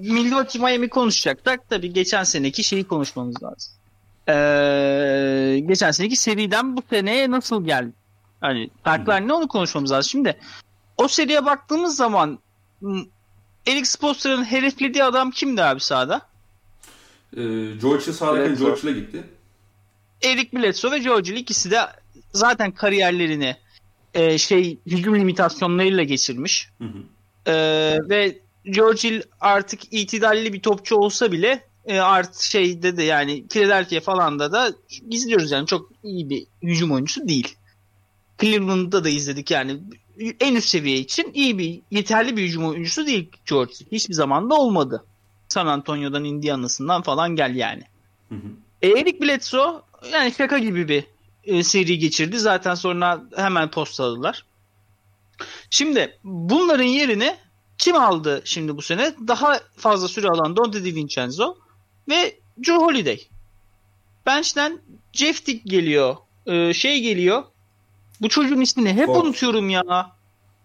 [0.00, 3.72] Milwaukee Miami konuşacaksak tabii geçen seneki şeyi konuşmamız lazım.
[4.28, 7.92] E, geçen seneki seriden bu seneye nasıl geldi?
[8.40, 10.10] Hani farklar ne onu konuşmamız lazım.
[10.10, 10.36] Şimdi
[10.96, 12.38] o seriye baktığımız zaman
[13.66, 16.22] Eric Spoelstra'nın hedeflediği adam kimdi abi sahada?
[17.36, 17.42] Ee,
[17.82, 18.66] George'la sağdaki Bledsoe.
[18.66, 19.24] George'la gitti.
[20.22, 21.78] Eric Bledsoe ve George Hill ikisi de
[22.32, 23.56] zaten kariyerlerini
[24.14, 26.68] e, şey hücum limitasyonlarıyla geçirmiş.
[26.78, 26.98] Hı hı.
[27.46, 33.48] Ee, ve George Hill artık itidalli bir topçu olsa bile e, artık şeyde de yani
[33.48, 34.72] Philadelphia falan da da
[35.10, 37.56] izliyoruz yani çok iyi bir hücum oyuncusu değil.
[38.40, 39.80] Cleveland'da da izledik yani
[40.40, 43.72] en üst seviye için iyi bir yeterli bir hücum oyuncusu değil George.
[43.92, 45.04] Hiçbir zaman da olmadı.
[45.48, 47.82] San Antonio'dan Indiana'sından falan gel yani.
[48.28, 48.48] Hı hı.
[48.82, 51.04] E, Eric Bledsoe yani şaka gibi bir
[51.44, 52.38] e, seri geçirdi.
[52.38, 54.44] Zaten sonra hemen postaladılar.
[55.70, 57.36] Şimdi bunların yerini
[57.78, 59.14] kim aldı şimdi bu sene?
[59.28, 61.56] Daha fazla süre alan Dante DiVincenzo
[62.08, 63.20] ve Joe Holiday.
[64.26, 64.80] Bench'ten
[65.12, 66.16] Jeff Tick geliyor.
[66.46, 67.44] e, şey geliyor.
[68.20, 69.24] Bu çocuğun ismini hep Fox.
[69.24, 69.82] unutuyorum ya.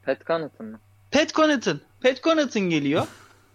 [0.06, 0.80] Pat Connaughton mı?
[1.12, 1.82] Pat Connaughton.
[2.04, 3.08] Pat Connaughton geliyor.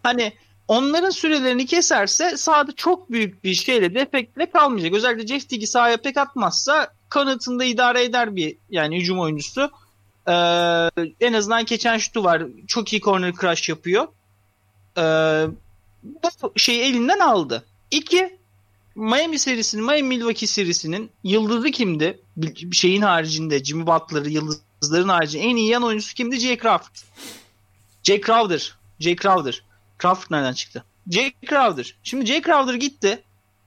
[0.03, 0.33] Hani
[0.69, 4.93] onların sürelerini keserse sahada çok büyük bir şeyle defektle kalmayacak.
[4.93, 9.71] Özellikle Jeff Teague'i sahaya pek atmazsa Connaughton da idare eder bir yani hücum oyuncusu.
[10.29, 10.33] Ee,
[11.21, 12.43] en azından geçen şutu var.
[12.67, 14.09] Çok iyi corner crush yapıyor.
[14.99, 15.47] Ee,
[16.03, 17.65] bu şeyi elinden aldı.
[17.91, 18.36] İki,
[18.97, 22.21] Miami serisinin, Miami Milwaukee serisinin yıldızı kimdi?
[22.37, 26.37] Bir şeyin haricinde, Jimmy Butler'ı yıldızların haricinde en iyi yan oyuncusu kimdi?
[26.41, 26.95] Jay Crawford.
[28.03, 28.75] Jay Crowder.
[29.01, 29.63] Jay Crowder.
[30.03, 30.85] Crawford nereden çıktı?
[31.11, 31.97] Jay Crowder.
[32.03, 33.23] Şimdi Jay Crowder gitti.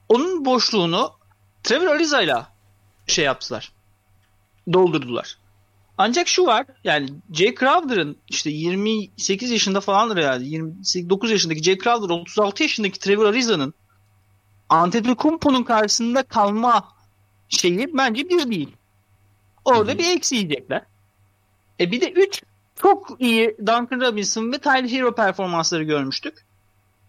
[0.08, 1.12] Onun boşluğunu
[1.62, 2.52] Trevor Ariza'yla
[3.06, 3.72] şey yaptılar.
[4.72, 5.38] Doldurdular.
[5.98, 12.14] Ancak şu var yani Jay Crowder'ın işte 28 yaşında falandır herhalde 29 yaşındaki Jay Crowder
[12.14, 13.74] 36 yaşındaki Trevor Ariza'nın
[14.70, 16.88] Antetokounmpo'nun karşısında kalma
[17.48, 18.76] şeyi bence bir değil.
[19.64, 20.82] Orada bir eksi yiyecekler.
[21.80, 22.42] E bir de 3
[22.82, 26.44] çok iyi Duncan Robinson ve Tyler Hero performansları görmüştük.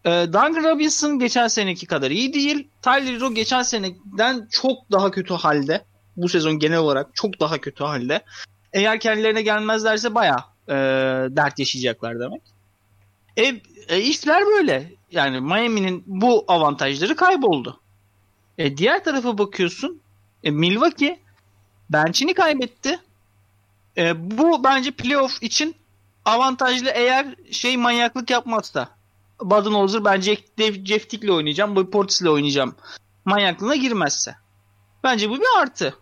[0.05, 2.67] Ee, Duncan Robinson geçen seneki kadar iyi değil.
[2.81, 5.83] Tyler Hero geçen seneden çok daha kötü halde.
[6.17, 8.21] Bu sezon genel olarak çok daha kötü halde.
[8.73, 10.45] Eğer kendilerine gelmezlerse baya
[11.35, 12.41] dert yaşayacaklar demek.
[13.37, 14.91] E, e, işler böyle.
[15.11, 17.79] Yani Miami'nin bu avantajları kayboldu.
[18.57, 20.01] E, diğer tarafa bakıyorsun.
[20.43, 21.19] E, Milwaukee
[21.89, 22.99] bench'ini kaybetti.
[23.97, 25.75] E, bu bence playoff için
[26.25, 28.89] avantajlı eğer şey manyaklık yapmazsa.
[29.41, 30.37] Budenholzer bence
[30.85, 32.75] Jeff, Tick'le oynayacağım, Boy Portis'le oynayacağım.
[33.25, 34.35] Manyaklığına girmezse.
[35.03, 35.95] Bence bu bir artı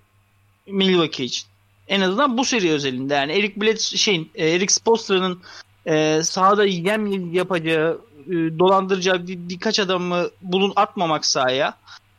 [0.67, 1.47] Milwaukee için.
[1.87, 5.41] En azından bu seri özelinde yani Eric Bledsoe şeyin e, Eric Spoelstra'nın
[5.85, 11.77] e, sahada yem yapacağı e, dolandıracağı bir, birkaç adamı bulun atmamak sahaya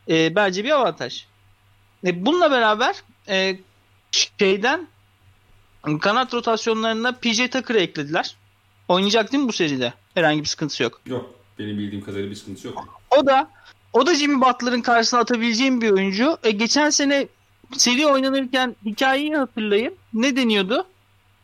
[0.09, 1.25] e, bence bir avantaj.
[2.05, 2.95] E, bununla beraber
[3.27, 3.59] e,
[4.11, 4.87] şeyden
[6.01, 8.35] kanat rotasyonlarına PJ Tucker'ı eklediler.
[8.87, 9.93] Oynayacak değil mi bu seride?
[10.13, 11.01] Herhangi bir sıkıntısı yok.
[11.05, 11.35] Yok.
[11.59, 13.01] Benim bildiğim kadarıyla bir sıkıntısı yok.
[13.17, 13.49] O da
[13.93, 16.37] o da Jimmy Butler'ın karşısına atabileceğim bir oyuncu.
[16.43, 17.27] E, geçen sene
[17.73, 19.95] seri oynanırken hikayeyi hatırlayın.
[20.13, 20.85] Ne deniyordu?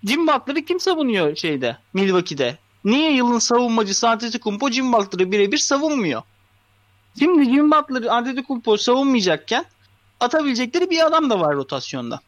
[0.07, 2.57] Jimmy Butler'ı kim savunuyor şeyde Milwaukee'de?
[2.87, 6.21] Niye yılın savunmacısı Antetokounmpo Jimmy Butler'ı birebir savunmuyor?
[7.19, 9.65] Şimdi Jimmy Butler'ı Antetokounmpo savunmayacakken
[10.19, 12.19] atabilecekleri bir adam da var rotasyonda.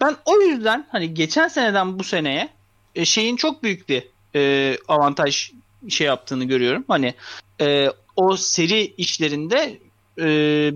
[0.00, 2.48] Ben o yüzden hani geçen seneden bu seneye
[2.94, 5.50] e, şeyin çok büyük bir e, avantaj
[5.88, 6.84] şey yaptığını görüyorum.
[6.88, 7.14] Hani
[7.60, 9.78] e, o seri işlerinde
[10.18, 10.24] e,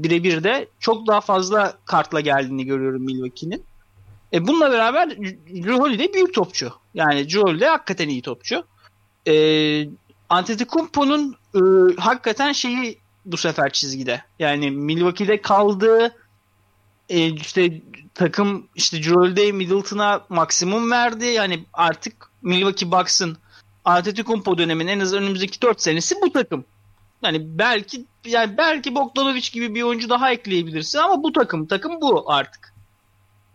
[0.03, 3.65] birebir de çok daha fazla kartla geldiğini görüyorum Milwaukee'nin.
[4.33, 6.73] E, bununla beraber Drew Holiday büyük topçu.
[6.95, 8.65] Yani Drew Holiday hakikaten iyi topçu.
[9.29, 9.35] E,
[10.29, 11.61] Antetokounmpo'nun e,
[12.01, 14.23] hakikaten şeyi bu sefer çizgide.
[14.39, 16.17] Yani Milwaukee'de kaldığı
[17.09, 17.83] e, işte
[18.15, 21.27] takım işte Holiday Middleton'a maksimum verdi.
[21.27, 23.37] Yani artık Milwaukee Bucks'ın
[23.85, 26.65] Antetokounmpo döneminin en az önümüzdeki 4 senesi bu takım.
[27.23, 32.33] Yani belki yani belki Bogdanovic gibi bir oyuncu daha ekleyebilirsin ama bu takım takım bu
[32.33, 32.75] artık.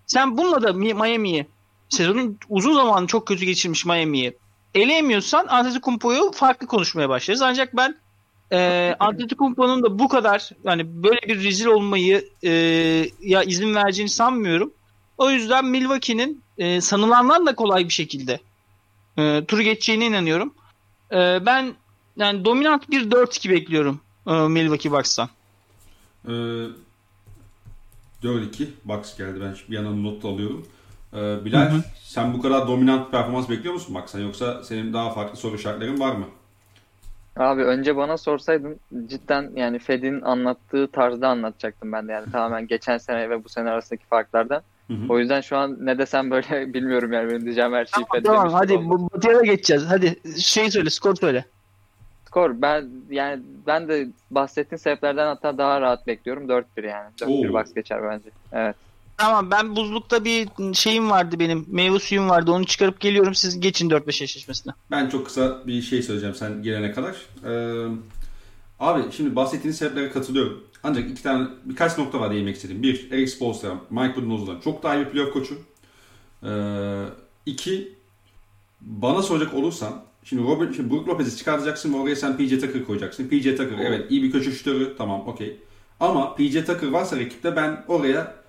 [0.08, 1.48] Sen bununla da Miami'yi
[1.90, 4.38] sezonun uzun zamanı çok kötü geçirmiş Miami'yi
[4.76, 7.42] eleyemiyorsan Antetokounmpo'yu farklı konuşmaya başlarız.
[7.42, 7.96] Ancak ben
[8.52, 12.50] e, Antetokounmpo'nun da bu kadar yani böyle bir rezil olmayı e,
[13.22, 14.74] ya izin vereceğini sanmıyorum.
[15.18, 18.40] O yüzden Milwaukee'nin e, sanılandan da kolay bir şekilde
[19.18, 20.54] e, turu geçeceğine inanıyorum.
[21.12, 21.74] E, ben
[22.18, 25.30] yani dominant bir 4-2 bekliyorum e, Milwaukee Bucks'tan.
[26.28, 26.32] Ee,
[28.24, 29.42] 4-2 Bucks geldi.
[29.42, 30.68] Ben bir yandan not alıyorum.
[31.14, 31.82] Ee, Bilal hı hı.
[32.04, 36.16] sen bu kadar dominant performans bekliyor musun Bucks'tan yoksa senin daha farklı soru işaretlerin var
[36.16, 36.26] mı?
[37.38, 42.98] Abi önce bana sorsaydın cidden yani Fed'in anlattığı tarzda anlatacaktım ben de yani tamamen geçen
[42.98, 44.62] sene ve bu sene arasındaki farklardan.
[44.88, 45.06] Hı hı.
[45.10, 48.54] O yüzden şu an ne desem böyle bilmiyorum yani benim diyeceğim her şeyi tamam, Tamam
[48.54, 49.86] hadi bu Batı'ya geçeceğiz.
[49.90, 51.46] Hadi şey söyle skor söyle.
[52.26, 56.50] Skor ben yani ben de bahsettiğin sebeplerden hatta daha rahat bekliyorum.
[56.50, 57.10] 4-1 yani.
[57.18, 58.30] 4-1 box geçer bence.
[58.54, 58.76] Evet.
[59.20, 61.66] Tamam ben buzlukta bir şeyim vardı benim.
[61.68, 62.52] Meyve suyum vardı.
[62.52, 63.36] Onu çıkarıp geliyorum.
[63.36, 64.74] Siz geçin 4-5 eşleşmesine.
[64.92, 67.16] Ben çok kısa bir şey söyleyeceğim sen gelene kadar.
[67.46, 67.88] Ee,
[68.80, 70.64] abi şimdi bahsettiğiniz sebeplere katılıyorum.
[70.84, 72.84] Ancak iki tane birkaç nokta var değinmek istedim.
[72.84, 75.56] Bir, Eric Spoelstra, Mike Budenholzer'dan çok daha iyi bir playoff koçu.
[76.44, 77.06] Ee,
[77.46, 77.94] iki,
[78.82, 83.28] bana soracak olursan Şimdi Robert, şimdi Brook Lopez'i çıkartacaksın ve oraya sen PJ Tucker koyacaksın.
[83.28, 85.60] PJ Tucker evet iyi bir köşe şutörü tamam okey.
[86.00, 88.40] Ama PJ Tucker varsa rakipte ben oraya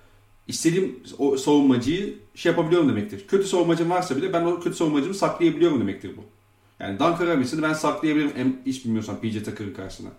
[0.47, 3.27] istediğim o savunmacıyı şey yapabiliyorum demektir.
[3.27, 6.21] Kötü savunmacım varsa bile ben o kötü savunmacımı saklayabiliyorum demektir bu.
[6.79, 10.09] Yani Duncan Robinson'ı ben saklayabilirim hiç bilmiyorsam PJ Tucker'ın karşısına.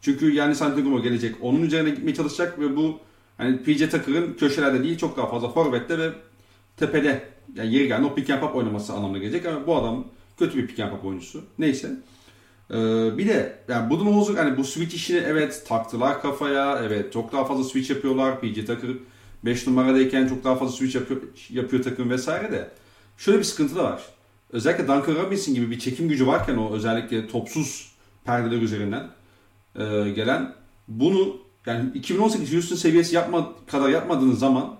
[0.00, 1.34] Çünkü yani Santiago gelecek.
[1.42, 2.98] Onun üzerine gitmeye çalışacak ve bu
[3.38, 6.10] hani PJ Tucker'ın köşelerde değil çok daha fazla forvette ve
[6.76, 10.04] tepede yani yeri geldi o pick and pop oynaması anlamına gelecek ama bu adam
[10.38, 11.44] kötü bir pick and pop oyuncusu.
[11.58, 11.90] Neyse.
[12.70, 12.74] Ee,
[13.18, 16.80] bir de yani Budenholzer hani bu switch işini evet taktılar kafaya.
[16.84, 18.40] Evet çok daha fazla switch yapıyorlar.
[18.40, 18.90] PJ Tucker
[19.46, 22.70] 5 numaradayken çok daha fazla switch yapıyor, yapıyor takım vesaire de.
[23.18, 24.02] Şöyle bir sıkıntı da var.
[24.52, 27.92] Özellikle Duncan Robinson gibi bir çekim gücü varken o özellikle topsuz
[28.24, 29.08] perdeler üzerinden
[29.78, 30.54] e, gelen
[30.88, 34.76] bunu yani 2018 Houston seviyesi yapma, kadar yapmadığınız zaman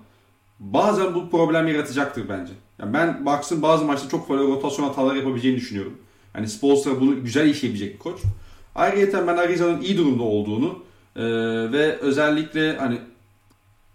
[0.59, 2.53] bazen bu problem yaratacaktır bence.
[2.79, 5.99] Yani ben baksın bazı maçta çok fazla rotasyon hataları yapabileceğini düşünüyorum.
[6.35, 8.21] Yani Spolstra bunu güzel işleyebilecek bir koç.
[8.75, 10.79] Ayrıca ben Arizona'nın iyi durumda olduğunu
[11.17, 11.23] e,
[11.73, 12.99] ve özellikle hani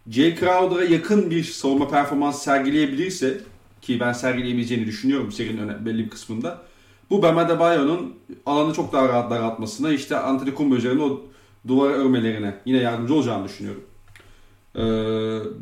[0.09, 3.37] Jay Crowder'a yakın bir savunma performans sergileyebilirse
[3.81, 6.61] ki ben sergileyebileceğini düşünüyorum serinin belli bir kısmında.
[7.09, 11.21] Bu Bam Adebayo'nun alanı çok daha rahat daraltmasına işte Antetokounmpo üzerine o
[11.67, 13.83] duvara örmelerine yine yardımcı olacağını düşünüyorum.
[14.75, 14.81] Ee,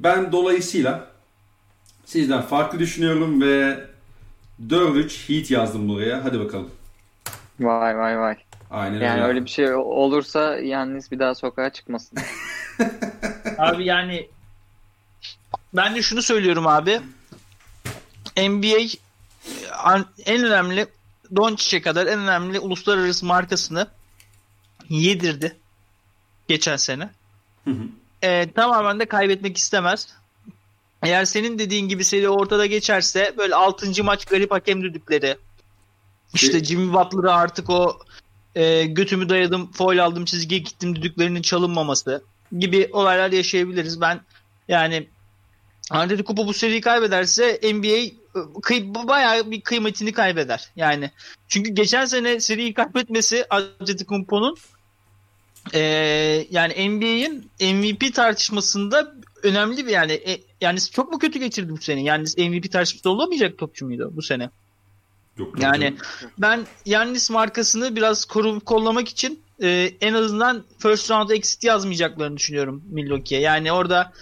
[0.04, 1.08] ben dolayısıyla
[2.06, 3.80] sizden farklı düşünüyorum ve
[4.67, 6.25] 4-3 Heat yazdım buraya.
[6.25, 6.69] Hadi bakalım.
[7.60, 8.38] Vay vay vay.
[8.71, 9.28] Aynen yani öyle.
[9.28, 12.19] öyle bir şey olursa yalnız bir daha sokağa çıkmasın.
[13.60, 14.28] abi yani
[15.74, 17.02] ben de şunu söylüyorum abi.
[18.38, 18.98] NBA
[20.26, 20.88] en önemli
[21.36, 23.88] Doncic'e kadar en önemli uluslararası markasını
[24.89, 25.58] yedirdi
[26.48, 27.10] geçen sene.
[27.65, 27.84] Hı hı.
[28.22, 30.08] E, tamamen de kaybetmek istemez.
[31.04, 34.04] Eğer senin dediğin gibi seri ortada geçerse böyle 6.
[34.04, 35.38] maç garip hakem düdükleri.
[36.34, 38.00] İşte şey- Jimmy Butler'a artık o
[38.56, 42.24] e, götümü dayadım, foul aldım, çizgiye gittim düdüklerinin çalınmaması.
[42.57, 44.01] Gibi olaylar yaşayabiliriz.
[44.01, 44.21] Ben
[44.67, 45.07] yani
[45.89, 48.12] Antetokounmpo bu seriyi kaybederse NBA
[48.62, 50.69] kıy, bayağı bir kıymetini kaybeder.
[50.75, 51.12] Yani
[51.47, 54.55] çünkü geçen sene seriyi kaybetmesi Antetokounmpo'nun
[55.73, 55.79] e,
[56.51, 62.03] yani NBA'in MVP tartışmasında önemli bir yani e, yani çok mu kötü geçirdi bu sene?
[62.03, 64.49] Yani MVP tartışması olamayacak topçu muydu bu sene?
[65.38, 65.97] Yok, yani canım.
[66.38, 72.84] ben Yannis markasını biraz korup kollamak için e, en azından first round exit yazmayacaklarını düşünüyorum
[72.91, 73.41] Milwaukee'ye.
[73.41, 74.13] Yani orada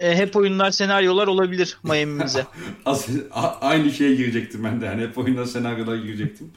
[0.00, 2.46] e, hep oyunlar senaryolar olabilir Miami'mize.
[3.60, 4.86] Aynı şeye girecektim ben de.
[4.86, 6.50] Yani hep oyunlar senaryolar girecektim.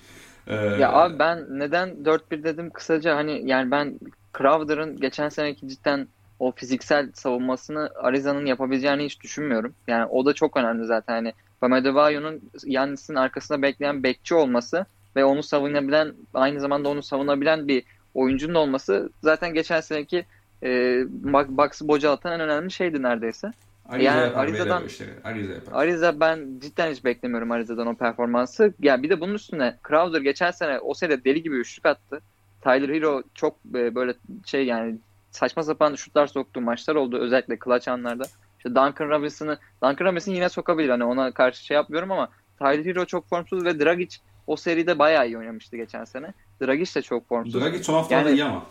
[0.47, 0.55] Ee...
[0.55, 3.99] Ya abi ben neden 4-1 dedim kısaca hani yani ben
[4.37, 6.07] Crowder'ın geçen seneki cidden
[6.39, 9.73] o fiziksel savunmasını Ariza'nın yapabileceğini hiç düşünmüyorum.
[9.87, 11.13] Yani o da çok önemli zaten.
[11.13, 17.67] Hani Bam Adebayo'nun Yannis'in arkasında bekleyen bekçi olması ve onu savunabilen aynı zamanda onu savunabilen
[17.67, 20.25] bir oyuncunun olması zaten geçen seneki
[20.63, 21.03] e,
[21.49, 23.51] Bucks'ı bocalatan en önemli şeydi neredeyse.
[23.89, 24.83] Ariza yani Ariza'dan.
[25.23, 28.73] Ariza, Ariza ben cidden hiç beklemiyorum Ariza'dan o performansı.
[28.79, 32.21] Yani bir de bunun üstüne Crowder geçen sene o sene deli gibi üçlük attı.
[32.61, 34.13] Tyler Hero çok e, böyle
[34.45, 34.95] şey yani
[35.31, 38.23] saçma sapan şutlar soktuğu maçlar oldu özellikle clutch anlarda.
[38.57, 43.05] İşte Duncan Robinson'ı Duncan Robinson yine sokabilir hani ona karşı şey yapmıyorum ama Tyler Hero
[43.05, 46.33] çok formsuz ve Dragic o seride bayağı iyi oynamıştı geçen sene.
[46.61, 47.61] Dragic de çok formsuz.
[47.61, 48.65] Dragic son haftalarda yani, iyi ama.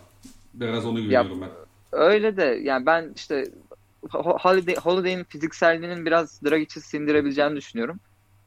[0.54, 1.50] Biraz onu görüyorum ben.
[1.92, 3.44] Öyle de yani ben işte
[4.12, 8.00] Holiday, Holiday'in fizikselliğinin biraz Dragic'i sindirebileceğini düşünüyorum.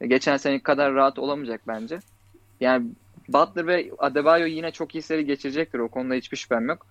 [0.06, 1.98] Geçen sene kadar rahat olamayacak bence.
[2.60, 2.86] Yani
[3.28, 5.78] Butler ve Adebayo yine çok iyi seri geçirecektir.
[5.78, 6.86] O konuda hiçbir şüphem yok.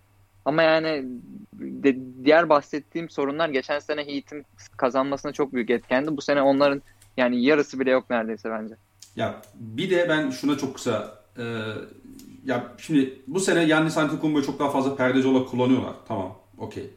[0.45, 1.05] Ama yani
[1.53, 4.45] de, diğer bahsettiğim sorunlar geçen sene Heat'in
[4.77, 6.17] kazanmasına çok büyük etkendi.
[6.17, 6.81] Bu sene onların
[7.17, 8.75] yani yarısı bile yok neredeyse bence.
[9.15, 11.43] Ya bir de ben şuna çok kısa e,
[12.45, 15.93] ya şimdi bu sene Yannis Antetokounmpo'yu çok daha fazla perdeci olarak kullanıyorlar.
[16.07, 16.37] Tamam.
[16.57, 16.89] Okey.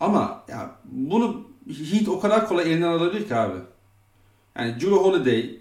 [0.00, 1.48] Ama ya bunu
[1.90, 3.58] Heat o kadar kolay elinden alabilir ki abi.
[4.58, 5.58] Yani Drew Holiday,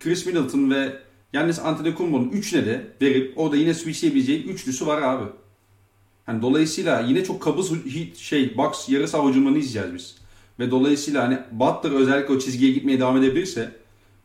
[0.00, 0.96] Chris Middleton ve
[1.32, 5.24] Yannis Antetokounmpo'nun üçüne de verip orada yine switchleyebileceği üçlüsü var abi.
[6.28, 7.72] Yani dolayısıyla yine çok kabız
[8.16, 10.16] şey box yarı savuculuğunu izleyeceğiz biz.
[10.58, 13.81] Ve dolayısıyla hani Butler özellikle o çizgiye gitmeye devam edebilirse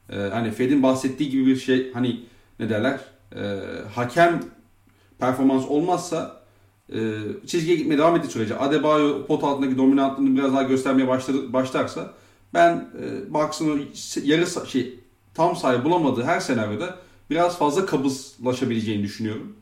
[0.10, 2.20] e, hani Fed'in bahsettiği gibi bir şey hani
[2.60, 3.00] ne derler
[3.36, 3.60] e,
[3.96, 4.44] hakem
[5.20, 6.42] performans olmazsa
[6.94, 6.98] e,
[7.48, 12.14] çizgiye gitmeye devam ettiği sürece Adebayo pot altındaki dominantlığını biraz daha göstermeye başladı, başlarsa
[12.54, 13.86] ben e, Bucks'ın
[14.24, 15.00] yarı şey
[15.34, 16.96] tam sayı bulamadığı her senaryoda
[17.30, 19.56] biraz fazla kabızlaşabileceğini düşünüyorum.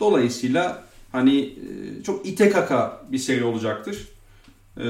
[0.00, 4.08] Dolayısıyla hani e, çok ite kaka bir seri olacaktır.
[4.76, 4.86] E,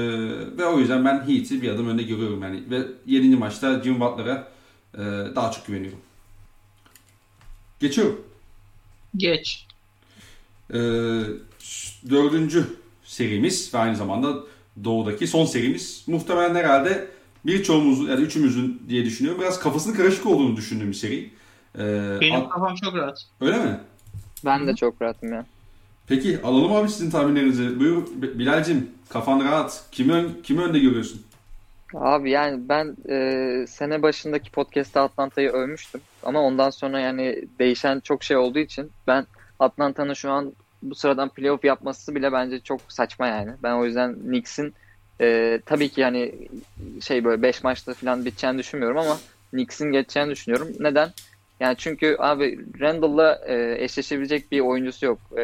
[0.57, 3.35] ve o yüzden ben Heat'i bir adım önde görüyorum yani ve 7.
[3.35, 4.47] maçta Jim Butler'a
[4.93, 5.01] e,
[5.35, 5.99] daha çok güveniyorum.
[7.79, 8.21] Geçiyorum.
[9.17, 9.65] Geç.
[10.73, 10.77] Ee,
[12.09, 12.65] dördüncü
[13.03, 14.43] serimiz ve aynı zamanda
[14.83, 16.03] Doğu'daki son serimiz.
[16.07, 17.07] Muhtemelen herhalde
[17.45, 19.41] birçoğumuzun yani üçümüzün diye düşünüyorum.
[19.41, 21.31] Biraz kafasının karışık olduğunu düşündüğüm bir seri.
[21.79, 23.17] Ee, Benim kafam çok rahat.
[23.41, 23.79] Öyle mi?
[24.45, 25.45] Ben de çok rahatım ya.
[26.07, 27.79] Peki alalım abi sizin tahminlerinizi.
[27.79, 29.83] Buyur Bilal'cim kafan rahat.
[29.91, 31.21] Kimi, ön, kimi önde görüyorsun?
[31.93, 36.01] Abi yani ben e, sene başındaki podcast'ta Atlanta'yı övmüştüm.
[36.23, 39.25] Ama ondan sonra yani değişen çok şey olduğu için ben
[39.59, 43.51] Atlanta'nın şu an bu sıradan playoff yapması bile bence çok saçma yani.
[43.63, 44.73] Ben o yüzden Knicks'in
[45.21, 46.35] e, tabii ki yani
[47.01, 49.17] şey böyle 5 maçta falan biteceğini düşünmüyorum ama
[49.51, 50.67] Knicks'in geçeceğini düşünüyorum.
[50.79, 51.09] Neden?
[51.59, 55.43] Yani çünkü abi Randall'la e, eşleşebilecek bir oyuncusu yok e,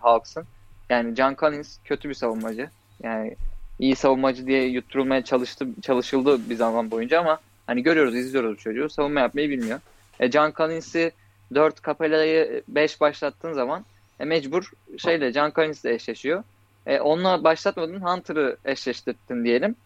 [0.00, 0.44] Hawks'ın.
[0.90, 2.70] Yani John Collins kötü bir savunmacı.
[3.02, 3.36] Yani
[3.78, 8.88] iyi savunmacı diye yutturulmaya çalıştı, çalışıldı bir zaman boyunca ama hani görüyoruz, izliyoruz çocuğu.
[8.88, 9.80] Savunma yapmayı bilmiyor.
[10.20, 11.12] E, John Collins'i
[11.54, 13.84] 4 Capella'yı 5 başlattığın zaman
[14.20, 16.42] e, mecbur şeyle John Collins'le eşleşiyor.
[16.86, 19.76] E, onunla başlatmadın Hunter'ı eşleştirdin diyelim.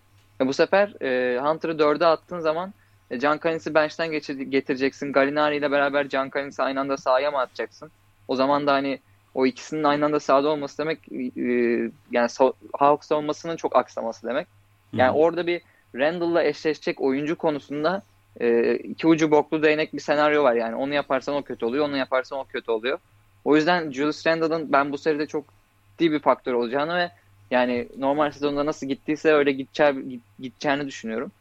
[0.40, 2.72] E, bu sefer e, Hunter'ı 4'e attığın zaman
[3.10, 4.10] e, John Collins'i bench'ten
[4.50, 5.12] getireceksin.
[5.12, 7.90] Gallinari ile beraber John Collins'i aynı anda sahaya mı atacaksın?
[8.28, 9.00] O zaman da hani
[9.34, 14.46] o ikisinin aynı anda sahada olması demek e, yani so Hawks savunmasının çok aksaması demek.
[14.92, 15.20] Yani hmm.
[15.20, 15.62] orada bir
[15.94, 18.02] Randall'la eşleşecek oyuncu konusunda
[18.40, 20.74] e, iki ucu boklu değnek bir senaryo var yani.
[20.74, 22.98] Onu yaparsan o kötü oluyor, onu yaparsan o kötü oluyor.
[23.44, 25.44] O yüzden Julius Randall'ın ben bu seride çok
[25.90, 27.10] ciddi bir faktör olacağını ve
[27.50, 31.32] yani normal sezonda nasıl gittiyse öyle gideceği, gideceğini düşünüyorum.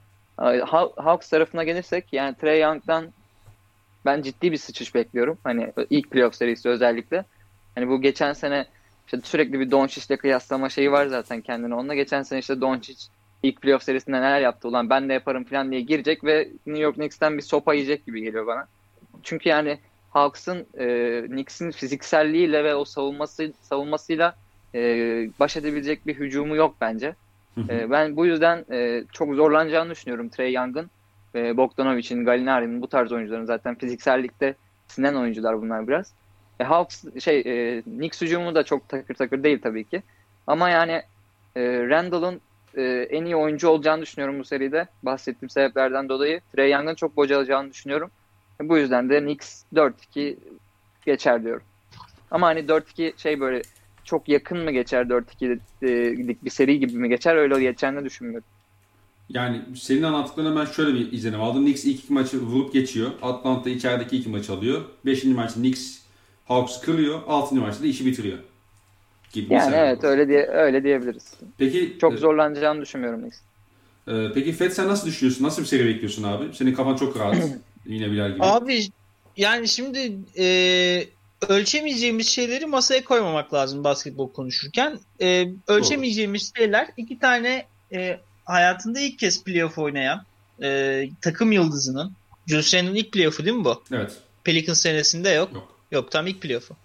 [0.95, 3.07] Hawks tarafına gelirsek yani Trey Young'dan
[4.05, 5.38] ben ciddi bir sıçış bekliyorum.
[5.43, 7.26] Hani ilk playoff serisi özellikle.
[7.80, 8.65] Hani bu geçen sene
[9.05, 11.75] işte sürekli bir Doncic'le kıyaslama şeyi var zaten kendine.
[11.75, 13.03] Onunla geçen sene işte Doncic
[13.43, 16.95] ilk playoff serisinde neler yaptı ulan ben de yaparım falan diye girecek ve New York
[16.95, 18.67] Knicks'ten bir sopa yiyecek gibi geliyor bana.
[19.23, 20.86] Çünkü yani Hawks'ın e,
[21.27, 24.36] Knicks'in fizikselliğiyle ve o savunması savunmasıyla
[24.75, 24.80] e,
[25.39, 27.15] baş edebilecek bir hücumu yok bence.
[27.69, 30.89] E, ben bu yüzden e, çok zorlanacağını düşünüyorum Trey Young'ın
[31.36, 34.55] ve Bogdanovic'in, Gallinari'nin bu tarz oyuncuların zaten fiziksellikte
[34.88, 36.13] sinen oyuncular bunlar biraz.
[36.60, 40.03] E, Hawks şey e, Knicks hücumu da çok takır takır değil tabii ki.
[40.47, 41.01] Ama yani
[41.55, 42.41] e, Randall'ın
[42.78, 44.88] e, en iyi oyuncu olacağını düşünüyorum bu seride.
[45.03, 46.41] Bahsettiğim sebeplerden dolayı.
[46.55, 48.12] Trey Young'ın çok bocalacağını düşünüyorum.
[48.62, 50.36] E, bu yüzden de Knicks 4-2
[51.05, 51.64] geçer diyorum.
[52.32, 53.62] Ama hani 4-2 şey böyle
[54.03, 58.47] çok yakın mı geçer 4-2'lik bir seri gibi mi geçer öyle geçeceğini düşünmüyorum.
[59.30, 61.64] Yani senin anlattıklarına ben şöyle bir izlenim aldım.
[61.64, 63.12] Knicks ilk iki maçı vurup geçiyor.
[63.22, 64.82] Atlanta içerideki iki maç alıyor.
[65.05, 65.99] Beşinci maçta Knicks
[66.50, 67.20] Hawks kırıyor.
[67.28, 68.38] Altıncı maçta da işi bitiriyor.
[69.34, 71.34] Gibi yani evet öyle diye öyle diyebiliriz.
[71.58, 73.39] Peki çok e, zorlanacağını düşünmüyorum Knicks.
[74.08, 75.45] E, peki Fed sen nasıl düşünüyorsun?
[75.45, 76.56] Nasıl bir seri bekliyorsun abi?
[76.56, 77.36] Senin kafan çok rahat.
[77.86, 78.43] Yine Bilal gibi.
[78.43, 78.82] Abi
[79.38, 81.08] yani şimdi e,
[81.50, 85.00] ölçemeyeceğimiz şeyleri masaya koymamak lazım basketbol konuşurken.
[85.22, 86.64] E, ölçemeyeceğimiz Doğru.
[86.64, 90.24] şeyler iki tane e, hayatında ilk kez playoff oynayan
[90.62, 92.14] e, takım yıldızının
[92.52, 93.84] Randle'ın ilk playoff'u değil mi bu?
[93.91, 94.18] Evet.
[94.43, 95.54] Pelicans senesinde yok.
[95.54, 96.76] Yok, yok tam ilk playoff'u.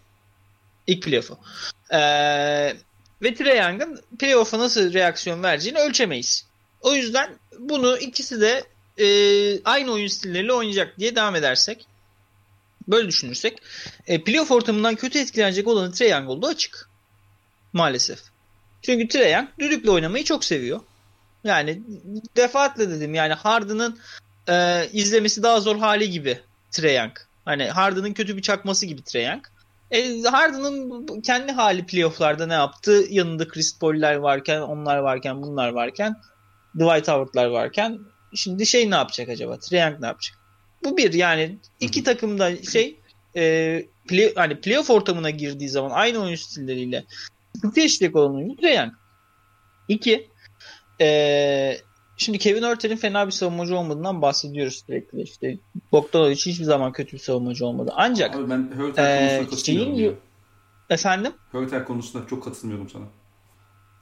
[0.87, 1.39] İlk playoff'u.
[1.91, 2.77] Ee,
[3.23, 6.47] ve Trae Young'ın playoff'a nasıl reaksiyon vereceğini ölçemeyiz.
[6.81, 8.65] O yüzden bunu ikisi de
[8.99, 9.07] e,
[9.65, 11.87] aynı oyun stilleriyle oynayacak diye devam edersek
[12.89, 13.59] böyle düşünürsek
[14.07, 16.89] e, playoff ortamından kötü etkilenecek olanı Trae Young olduğu açık.
[17.73, 18.19] Maalesef.
[18.83, 20.81] Çünkü Trae Young düdükle oynamayı çok seviyor.
[21.45, 21.83] Yani
[22.37, 23.99] defaatle dedim yani Harden'ın
[24.49, 26.41] e, izlemesi daha zor hali gibi
[26.71, 27.19] Trae Young.
[27.45, 29.45] Hani Harden'ın kötü bir çakması gibi Trae Young.
[29.91, 33.05] E, Harden'ın kendi hali playofflarda ne yaptı?
[33.11, 36.17] Yanında Chris Paul'ler varken, onlar varken, bunlar varken,
[36.75, 37.99] Dwight Howard'lar varken
[38.35, 39.59] şimdi şey ne yapacak acaba?
[39.59, 40.39] Trae Young ne yapacak?
[40.85, 43.01] Bu bir yani iki takım da şey
[43.37, 47.05] e, play, hani playoff ortamına girdiği zaman aynı oyun stilleriyle
[47.55, 48.93] sıkıntı yaşayacak olan oyuncu Trae Young.
[49.89, 50.29] İki
[51.01, 51.79] e,
[52.17, 55.23] şimdi Kevin Örter'in fena bir savunmacı olmadığından bahsediyoruz sürekli.
[55.23, 55.59] İşte
[55.93, 57.93] Bogdanovic hiçbir zaman kötü bir savunmacı olmadı.
[57.97, 59.65] Ancak Abi ben Hörter konusunda e.
[59.65, 60.17] Şeyin,
[60.91, 61.33] efendim?
[61.53, 63.05] Hörter konusunda çok katılmıyorum sana.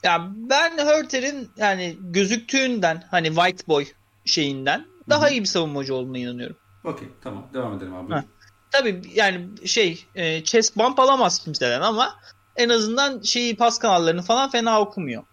[0.03, 3.85] Ya ben Hörter'in yani gözüktüğünden hani white boy
[4.25, 5.31] şeyinden daha Hı-hı.
[5.31, 6.57] iyi bir savunmacı olduğuna inanıyorum.
[6.83, 8.13] Okey tamam devam edelim abi.
[8.13, 8.23] Ha.
[8.71, 12.15] Tabii yani şey e, chest bump alamaz kimseden ama
[12.55, 15.23] en azından şeyi pas kanallarını falan fena okumuyor.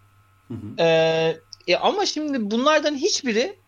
[0.47, 0.83] Hı hı.
[0.83, 3.59] E, e, ama şimdi bunlardan hiçbiri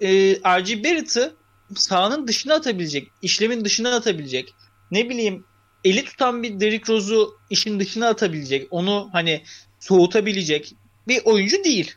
[0.00, 0.84] e, R.G.
[0.84, 1.36] Barrett'ı
[1.74, 4.54] sahanın dışına atabilecek, işlemin dışına atabilecek,
[4.90, 5.44] ne bileyim
[5.84, 9.42] eli tutan bir Derrick Rose'u işin dışına atabilecek, onu hani
[9.80, 10.74] soğutabilecek
[11.08, 11.94] bir oyuncu değil.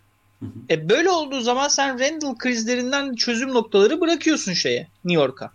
[0.70, 5.52] E böyle olduğu zaman sen Randall krizlerinden çözüm noktaları bırakıyorsun şeye New York'a.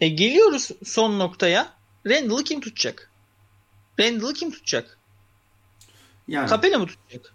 [0.00, 1.76] E geliyoruz son noktaya.
[2.06, 3.10] Randall'ı kim tutacak?
[4.00, 4.98] Randall'ı kim tutacak?
[6.28, 7.34] Yani, Capela mı tutacak?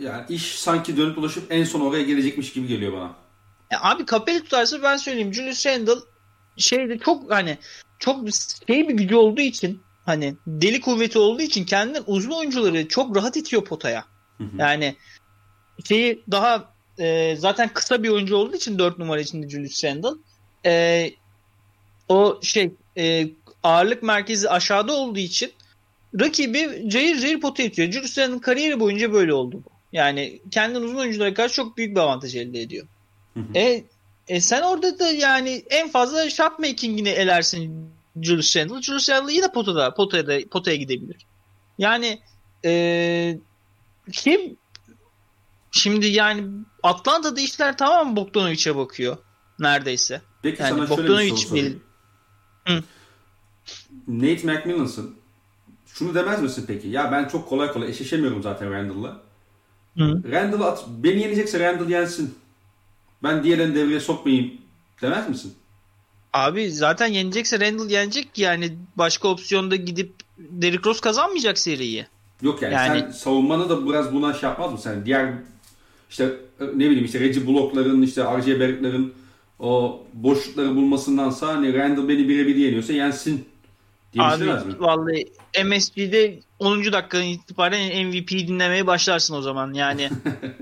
[0.00, 3.14] Yani iş sanki dönüp dolaşıp en son oraya gelecekmiş gibi geliyor bana.
[3.70, 5.34] Ya abi Capela tutarsa ben söyleyeyim.
[5.34, 6.00] Julius Randall
[6.56, 7.58] şeyde çok hani
[7.98, 8.28] çok
[8.66, 13.36] şey bir gücü olduğu için hani deli kuvveti olduğu için kendinden uzun oyuncuları çok rahat
[13.36, 14.04] itiyor potaya.
[14.38, 14.56] Hı hı.
[14.58, 14.96] Yani
[15.88, 20.08] şeyi daha e, zaten kısa bir oyuncu olduğu için 4 numara içinde Julius Randle
[20.66, 21.10] e,
[22.08, 23.28] o şey e,
[23.62, 25.52] ağırlık merkezi aşağıda olduğu için
[26.20, 27.92] rakibi cayır cayır pota itiyor.
[27.92, 29.75] Julius Randle'ın kariyeri boyunca böyle oldu bu.
[29.96, 32.86] Yani kendin uzun oyunculara karşı çok büyük bir avantaj elde ediyor.
[33.34, 33.58] Hı hı.
[33.58, 33.84] E,
[34.28, 37.90] e sen orada da yani en fazla shot making'ini elersin
[38.22, 38.82] Julius Randle.
[38.82, 41.26] Julius Randle yine potada, potaya, da, potaya gidebilir.
[41.78, 42.20] Yani
[42.64, 43.38] e,
[44.12, 44.56] kim
[45.70, 46.44] Şimdi yani
[46.82, 49.16] Atlanta'da işler tamam Bogdanovic'e bakıyor.
[49.58, 50.22] Neredeyse.
[50.42, 51.82] Peki yani sana şöyle bir soru sorayım.
[52.66, 52.82] Hı.
[54.08, 55.16] Nate McMillan'sın.
[55.86, 56.88] Şunu demez misin peki?
[56.88, 59.25] Ya ben çok kolay kolay eşleşemiyorum zaten Randall'la.
[59.98, 62.34] Randall at, beni yenecekse Randall yensin.
[63.22, 64.52] Ben diğerlerini devreye sokmayayım
[65.02, 65.54] demez misin?
[66.32, 72.06] Abi zaten yenecekse Randall yenecek yani başka opsiyonda gidip Derrick Rose kazanmayacak seriyi.
[72.42, 74.90] Yok yani, yani sen savunmanı da biraz buna şey yapmaz mısın?
[74.90, 75.32] Yani diğer
[76.10, 76.30] işte
[76.60, 78.60] ne bileyim işte Reggie Block'ların işte R.J.
[78.60, 79.14] Barrett'ların
[79.58, 83.48] o boşlukları bulmasındansa hani Randall beni birebir yeniyorsa yensin
[84.18, 84.56] Abi mi?
[84.78, 85.24] vallahi
[85.64, 86.92] MSG'de 10.
[86.92, 90.10] dakikadan itibaren MVP dinlemeye başlarsın o zaman yani.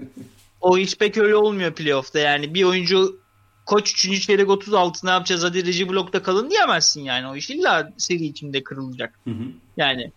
[0.60, 2.54] o hiç pek öyle olmuyor playoff'ta yani.
[2.54, 3.20] Bir oyuncu
[3.66, 4.26] koç 3.
[4.26, 7.26] çeyrek 36 ne yapacağız hadi Reggie Block'ta kalın diyemezsin yani.
[7.26, 9.18] O iş illa seri içinde kırılacak.
[9.24, 9.44] Hı hı.
[9.76, 10.12] Yani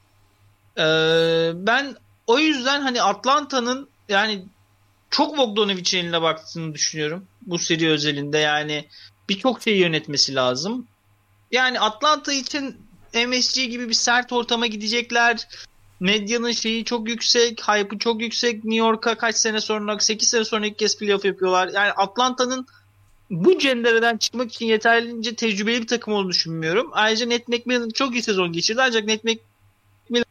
[0.77, 0.85] e,
[1.55, 1.95] ben
[2.27, 4.45] o yüzden hani Atlanta'nın yani
[5.09, 7.25] çok Bogdanovic'in eline baktığını düşünüyorum.
[7.41, 8.87] Bu seri özelinde yani
[9.29, 10.87] birçok şeyi yönetmesi lazım.
[11.51, 15.47] Yani Atlanta için MSG gibi bir sert ortama gidecekler.
[15.99, 18.55] medyanın şeyi çok yüksek, hype'ı çok yüksek.
[18.55, 21.67] New York'a kaç sene sonra, 8 sene sonra ilk kez playoff yapıyorlar.
[21.67, 22.67] Yani Atlanta'nın
[23.29, 26.89] bu cendereden çıkmak için yeterince tecrübeli bir takım olduğunu düşünmüyorum.
[26.91, 30.25] Ayrıca Ned McMillan çok iyi sezon geçirdi ancak Ned McMillan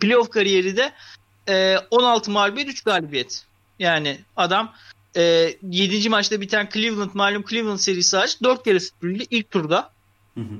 [0.00, 0.92] playoff kariyeri de
[1.48, 3.44] e, 16 mağlubiyet 3 galibiyet.
[3.78, 4.74] Yani adam
[5.16, 6.08] e, 7.
[6.08, 9.90] maçta biten Cleveland malum Cleveland serisi aç 4 kere süpürüldü ilk turda.
[10.34, 10.54] Hı hı.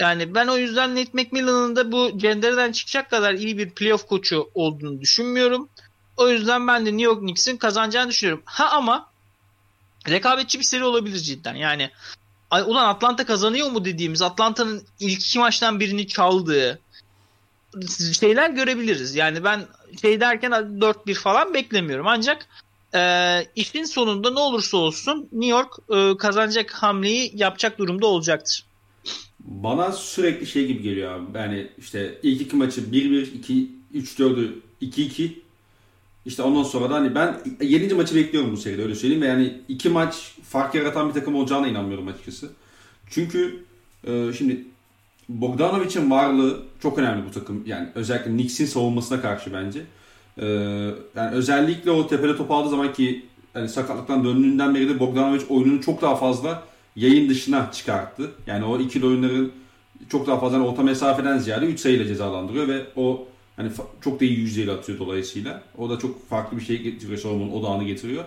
[0.00, 4.50] Yani ben o yüzden Nate McMillan'ın da bu cendereden çıkacak kadar iyi bir playoff koçu
[4.54, 5.68] olduğunu düşünmüyorum.
[6.16, 8.42] O yüzden ben de New York Knicks'in kazanacağını düşünüyorum.
[8.46, 9.10] Ha ama
[10.08, 11.54] rekabetçi bir seri olabilir cidden.
[11.54, 11.90] Yani
[12.66, 16.80] ulan Atlanta kazanıyor mu dediğimiz Atlanta'nın ilk iki maçtan birini çaldığı
[18.20, 19.14] şeyler görebiliriz.
[19.14, 19.66] Yani ben
[20.00, 22.06] şey derken 4-1 falan beklemiyorum.
[22.06, 22.46] Ancak
[22.94, 23.00] e,
[23.56, 28.64] işin sonunda ne olursa olsun New York e, kazanacak hamleyi yapacak durumda olacaktır.
[29.44, 31.38] Bana sürekli şey gibi geliyor abi.
[31.38, 35.30] Yani işte ilk iki maçı 1-1, 2 3-4'ü 2-2.
[36.26, 37.94] İşte ondan sonra da hani ben 7.
[37.94, 39.22] maçı bekliyorum bu seride öyle söyleyeyim.
[39.22, 42.50] Ve yani iki maç fark yaratan bir takım olacağına inanmıyorum açıkçası.
[43.10, 43.64] Çünkü
[44.06, 44.64] e, şimdi
[45.28, 47.62] Bogdanovic'in varlığı çok önemli bu takım.
[47.66, 49.80] Yani özellikle Knicks'in savunmasına karşı bence.
[50.38, 50.46] E,
[51.16, 55.82] yani özellikle o tepede top aldığı zaman ki yani sakatlıktan döndüğünden beri de Bogdanovic oyununu
[55.82, 56.69] çok daha fazla
[57.00, 58.30] yayın dışına çıkarttı.
[58.46, 59.52] Yani o ikili oyunların
[60.08, 63.70] çok daha fazla hani orta mesafeden ziyade 3 sayıyla cezalandırıyor ve o hani
[64.00, 65.62] çok da iyi yüzdeyle atıyor dolayısıyla.
[65.78, 68.24] O da çok farklı bir şey getiriyor savunmanın odağını getiriyor.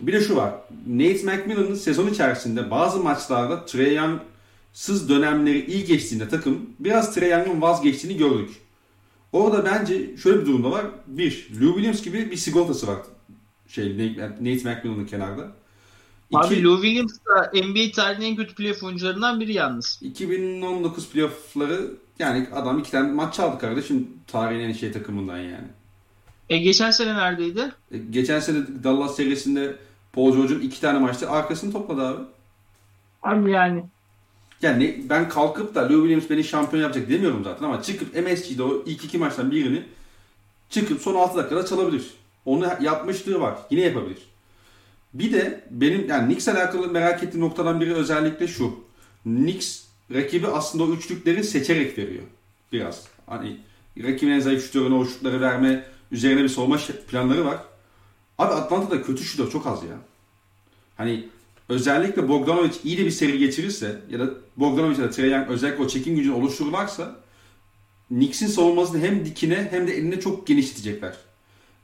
[0.00, 0.54] Bir de şu var.
[0.86, 7.62] Nate McMillan'ın sezon içerisinde bazı maçlarda Trae Young'sız dönemleri iyi geçtiğinde takım biraz Trae Young'ın
[7.62, 8.50] vazgeçtiğini gördük.
[9.32, 10.86] Orada bence şöyle bir durumda var.
[11.06, 12.96] Bir, Lou Williams gibi bir sigortası var.
[13.68, 15.52] Şey, Nate McMillan'ın kenarda.
[16.34, 19.98] Abi Lou Williams da NBA tarihinin en kötü playoff oyuncularından biri yalnız.
[20.02, 25.68] 2019 playoff'ları yani adam iki tane maç çaldı kardeşim tarihin en şey takımından yani.
[26.48, 27.72] E geçen sene neredeydi?
[27.92, 29.76] E, geçen sene Dallas serisinde
[30.12, 32.22] Paul George'un iki tane maçta arkasını topladı abi.
[33.22, 33.84] Abi yani.
[34.62, 38.82] Yani ben kalkıp da Lou Williams beni şampiyon yapacak demiyorum zaten ama çıkıp MSG'de o
[38.86, 39.82] ilk iki maçtan birini
[40.70, 42.10] çıkıp son 6 dakikada çalabilir.
[42.44, 43.58] Onu yapmışlığı var.
[43.70, 44.18] Yine yapabilir.
[45.14, 48.74] Bir de benim yani Knicks alakalı merak ettiğim noktadan biri özellikle şu.
[49.22, 49.82] Knicks
[50.14, 52.24] rakibi aslında o üçlükleri seçerek veriyor.
[52.72, 53.04] Biraz.
[53.26, 53.56] Hani
[54.02, 56.78] rakibin en zayıf şutörüne o şutları verme üzerine bir savunma
[57.10, 57.58] planları var.
[58.38, 59.96] Abi Atlanta'da kötü şutör çok az ya.
[60.96, 61.28] Hani
[61.68, 65.84] özellikle Bogdanovic iyi de bir seri geçirirse ya da Bogdanovic ya da Trae Young özellikle
[65.84, 67.16] o çekim gücünü oluştururlarsa
[68.08, 71.16] Knicks'in savunmasını hem dikine hem de eline çok genişletecekler.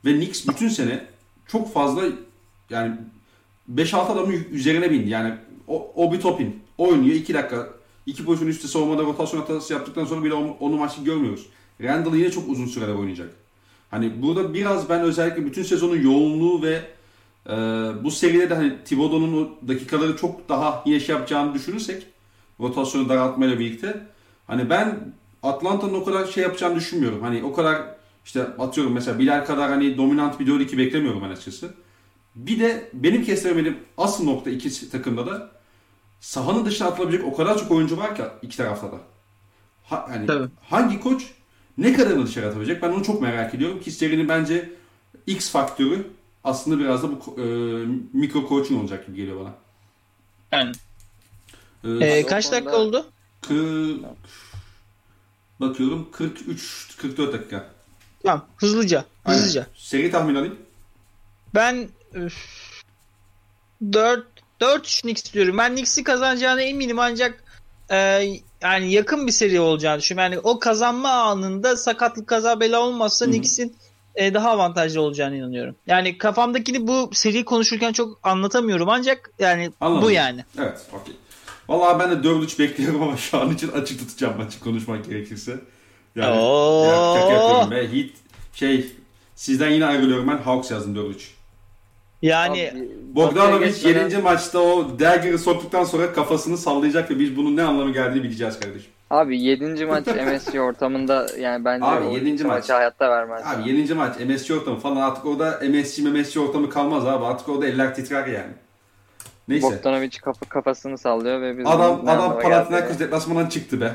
[0.05, 1.05] Ve Knicks bütün sene
[1.47, 2.03] çok fazla
[2.69, 2.97] yani
[3.73, 5.09] 5-6 adamın üzerine bindi.
[5.09, 5.33] Yani
[5.67, 6.59] o, o bir topin.
[6.77, 7.69] Oynuyor 2 dakika.
[8.05, 11.45] 2 pozisyon üstte savunmada rotasyon hatası yaptıktan sonra bile onu, onu maçı görmüyoruz.
[11.81, 13.29] Randall yine çok uzun süreler oynayacak.
[13.91, 16.81] Hani burada biraz ben özellikle bütün sezonun yoğunluğu ve
[17.49, 17.53] e,
[18.03, 22.03] bu seride de hani Thibodeau'nun o dakikaları çok daha yine şey yapacağını düşünürsek
[22.59, 24.07] rotasyonu daraltmayla birlikte
[24.47, 25.13] hani ben
[25.43, 27.21] Atlanta'nın o kadar şey yapacağını düşünmüyorum.
[27.21, 27.81] Hani o kadar
[28.25, 31.73] işte atıyorum mesela Bilal kadar hani dominant bir 4-2 beklemiyorum ben açıkçası.
[32.35, 35.51] Bir de benim kestiremediğim asıl nokta iki takımda da
[36.19, 38.97] sahanın dışına atılabilecek o kadar çok oyuncu var ki iki tarafta da.
[39.83, 40.49] Ha, yani Tabii.
[40.69, 41.23] hangi koç
[41.77, 43.81] ne kadarını dışarı atabilecek ben onu çok merak ediyorum.
[43.81, 44.69] Ki serinin bence
[45.27, 46.07] X faktörü
[46.43, 47.45] aslında biraz da bu e,
[48.13, 49.53] mikro coaching olacak gibi geliyor bana.
[50.51, 50.71] Yani.
[51.83, 53.05] Ee, ee, kaç dakika oldu?
[53.41, 53.99] 40,
[55.59, 57.69] bakıyorum 43 44 dakika.
[58.23, 59.05] Tamam hızlıca.
[59.23, 59.61] Hızlıca.
[59.61, 59.73] Aynen.
[59.75, 60.57] Seri tahmin alayım.
[61.55, 61.87] Ben
[63.91, 64.25] 4
[64.61, 65.57] 4 Knicks istiyorum.
[65.57, 67.43] Ben Knicks'i kazanacağına eminim ancak
[67.89, 67.97] e,
[68.61, 70.33] yani yakın bir seri olacağını düşünüyorum.
[70.33, 73.75] Yani o kazanma anında sakatlık kaza bela olmazsa Knicks'in
[74.15, 75.75] e, daha avantajlı olacağını inanıyorum.
[75.87, 80.03] Yani kafamdakini bu seri konuşurken çok anlatamıyorum ancak yani Anladım.
[80.03, 80.45] bu yani.
[80.59, 81.15] Evet, okey.
[81.69, 85.59] Vallahi ben de 4-3 bekliyorum ama şu an için açık tutacağım açık konuşmak gerekirse.
[86.15, 86.85] Yani Oo.
[86.85, 87.97] ya, yapıyorum be.
[87.97, 88.09] Heat
[88.53, 88.91] şey
[89.35, 91.34] sizden yine ayrılıyorum ben Hawks yazdım 4-3.
[92.21, 92.73] Yani
[93.15, 94.17] Bogdanovic 7.
[94.17, 98.91] maçta o dagger'ı soktuktan sonra kafasını sallayacak ve biz bunun ne anlamı geldiğini bileceğiz kardeşim.
[99.09, 99.85] Abi 7.
[99.85, 102.43] maç MSC ortamında yani bence Abi 7.
[102.43, 103.43] maç hayatta vermez.
[103.45, 103.93] Abi 7.
[103.93, 107.25] maç MSC ortamı falan artık orada MSC MSC ortamı kalmaz abi.
[107.25, 108.53] Artık orada eller titrer yani.
[109.47, 109.67] Neyse.
[109.67, 113.91] Bogdanovic kafa, kafasını sallıyor ve biz Adam adam Panathinaikos deplasmandan çıktı be.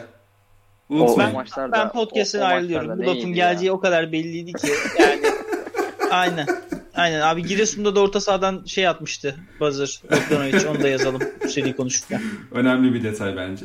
[0.89, 1.35] Unutmayın.
[1.35, 2.99] O, ben, ben podcast'ten ayrılıyorum.
[2.99, 3.73] Bu lafın geleceği ya.
[3.73, 4.69] o kadar belliydi ki.
[4.99, 5.21] Yani
[6.11, 6.47] aynen.
[6.95, 12.23] Aynen abi Giresun'da da orta sahadan şey atmıştı buzzer Bogdanovic onu da yazalım seri konuşurken.
[12.53, 13.65] Önemli bir detay bence.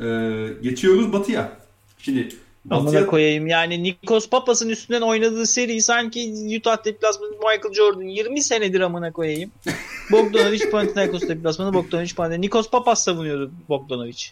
[0.00, 1.52] Ee, geçiyoruz Batı'ya.
[1.98, 2.28] Şimdi
[2.64, 3.46] Batı'ya koyayım.
[3.46, 9.50] Yani Nikos Papas'ın üstünden oynadığı seri sanki Utah deplasmanı Michael Jordan 20 senedir amına koyayım.
[10.12, 12.44] Bogdanovic Panathinaikos deplasmanı Bogdanovic Panathinaikos.
[12.44, 14.24] Nikos Papas savunuyordu Bogdanovic.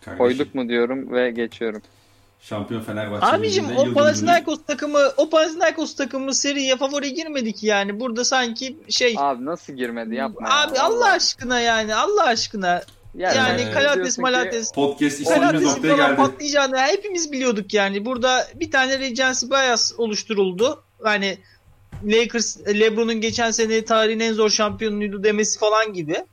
[0.00, 1.82] kardeşim, Koyduk mu diyorum ve geçiyorum.
[2.40, 3.26] Şampiyon Fenerbahçe.
[3.26, 8.00] Abicim o Panathinaikos takımı o Panathinaikos takımı seriye favori girmedi ki yani.
[8.00, 10.48] Burada sanki şey Abi nasıl girmedi yapma.
[10.48, 10.62] ya.
[10.62, 12.82] Abi Allah aşkına yani Allah aşkına.
[13.14, 16.16] Ya Yani sen Kalates Malates Podcast istediğimiz noktaya geldi.
[16.16, 18.04] patlayacağını hepimiz biliyorduk yani.
[18.04, 20.82] Burada bir tane Regency bias oluşturuldu.
[21.02, 21.38] Hani
[22.04, 26.24] Lakers LeBron'un geçen sene tarihin en zor şampiyonuydu demesi falan gibi.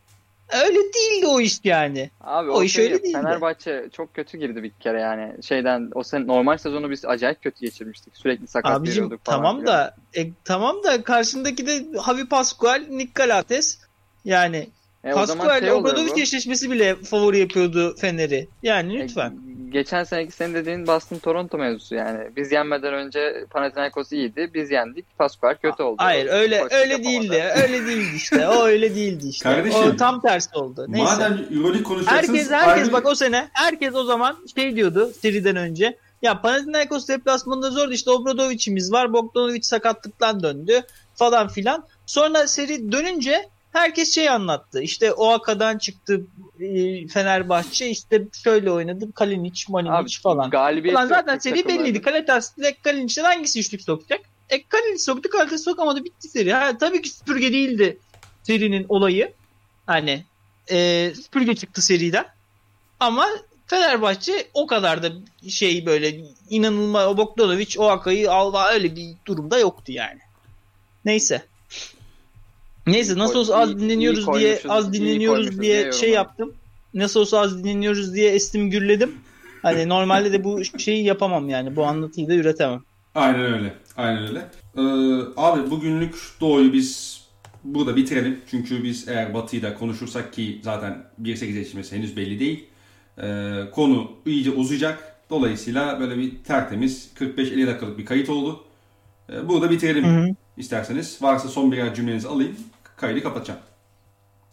[0.53, 2.09] Öyle değildi o iş yani.
[2.21, 3.11] Abi O o, iş şey, öyle değildi.
[3.13, 5.43] Fenerbahçe çok kötü girdi bir kere yani.
[5.43, 8.17] Şeyden o sene normal sezonu biz acayip kötü geçirmiştik.
[8.17, 9.19] Sürekli sakat Abicim falan.
[9.23, 13.79] tamam da e, tamam da karşındaki de Javi Pascual, Nick Galates
[14.25, 14.69] yani
[15.03, 18.47] E, Pascual şey Obradovic eşleşmesi bile favori yapıyordu Fener'i.
[18.63, 19.39] Yani E, lütfen.
[19.69, 22.29] Geçen seneki senin dediğin Boston Toronto mevzusu yani.
[22.35, 24.51] Biz yenmeden önce Panathinaikos iyiydi.
[24.53, 25.17] Biz yendik.
[25.17, 25.95] Pascual kötü oldu.
[25.99, 27.21] Hayır öyle Koçluk öyle yapamadı.
[27.21, 27.43] değildi.
[27.63, 28.47] Öyle değildi işte.
[28.47, 29.43] O öyle değildi işte.
[29.49, 30.85] Kardeşim, o tam tersi oldu.
[30.89, 31.13] Neyse.
[31.13, 32.29] Madem Euroleague konuşacaksınız.
[32.39, 35.97] herkes herkes ayrı- bak o sene herkes o zaman şey diyordu seriden önce.
[36.21, 39.13] Ya Panathinaikos deplasmanında zordu işte Obradovic'imiz var.
[39.13, 40.81] Bogdanovic sakatlıktan döndü
[41.15, 41.85] falan filan.
[42.05, 44.81] Sonra seri dönünce herkes şey anlattı.
[44.81, 46.21] İşte Oaka'dan çıktı
[46.59, 49.11] e, Fenerbahçe işte şöyle oynadı.
[49.11, 50.49] Kalinic, Maninic falan.
[50.49, 52.01] Galibiyet yok zaten seri belliydi.
[52.01, 54.21] Kaletas ile Kalinic'den hangisi üçlük sokacak?
[54.49, 56.03] E Kalinic soktu, Kaletas sokamadı.
[56.03, 56.53] Bitti seri.
[56.53, 57.97] Ha, tabii ki süpürge değildi
[58.43, 59.33] serinin olayı.
[59.85, 60.23] Hani
[60.71, 62.25] e, süpürge çıktı seriden.
[62.99, 63.27] Ama
[63.67, 65.11] Fenerbahçe o kadar da
[65.49, 70.19] şey böyle inanılmaz Bogdanovic o Akay'ı alva öyle bir durumda yoktu yani.
[71.05, 71.45] Neyse.
[72.87, 76.53] Neyse nasıl olsa az iyi dinleniyoruz diye az dinleniyoruz diye şey yaptım.
[76.93, 79.11] Nasıl olsa az dinleniyoruz diye estim gürledim.
[79.61, 81.75] Hani normalde de bu şeyi yapamam yani.
[81.75, 82.83] Bu anlatıyı da üretemem.
[83.15, 83.73] Aynen öyle.
[83.97, 84.39] Aynen öyle.
[84.77, 84.81] Ee,
[85.37, 87.21] abi bugünlük Doğu'yu biz
[87.63, 88.41] burada bitirelim.
[88.51, 92.65] Çünkü biz eğer Batı'yı da konuşursak ki zaten 1.8 yetişmesi henüz belli değil.
[93.21, 95.15] Ee, konu iyice uzayacak.
[95.29, 98.63] Dolayısıyla böyle bir tertemiz 45-50 dakikalık bir kayıt oldu.
[99.29, 100.35] Ee, burada bitirelim Hı hı.
[100.57, 101.21] isterseniz.
[101.21, 102.55] Varsa son birer cümlenizi alayım.
[102.95, 103.59] Kaydı kapatacağım.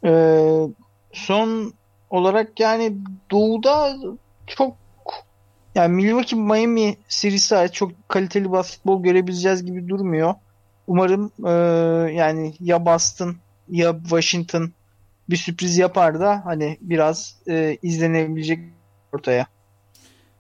[0.04, 0.66] Ee,
[1.12, 1.72] son
[2.10, 2.96] olarak yani
[3.30, 3.96] doğuda
[4.46, 4.76] çok
[5.74, 10.34] yani Milwaukee Miami serisi çok kaliteli basketbol görebileceğiz gibi durmuyor.
[10.86, 11.50] Umarım e,
[12.12, 13.36] yani ya Boston
[13.68, 14.72] ya Washington
[15.30, 18.60] bir sürpriz yapar da hani biraz e, izlenebilecek
[19.12, 19.46] ortaya.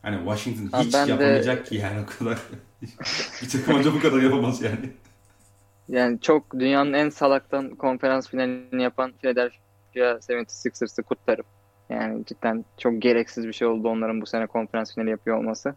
[0.02, 2.38] Hani Washington hiç ben de- yapamayacak ki yani o kadar.
[3.42, 4.92] bir takım önce bu kadar yapamaz yani.
[5.88, 9.58] Yani çok dünyanın en salaktan konferans finalini yapan Philadelphia
[9.94, 11.44] 76ers'ı kutlarım.
[11.90, 15.74] Yani cidden çok gereksiz bir şey oldu onların bu sene konferans finali yapıyor olması.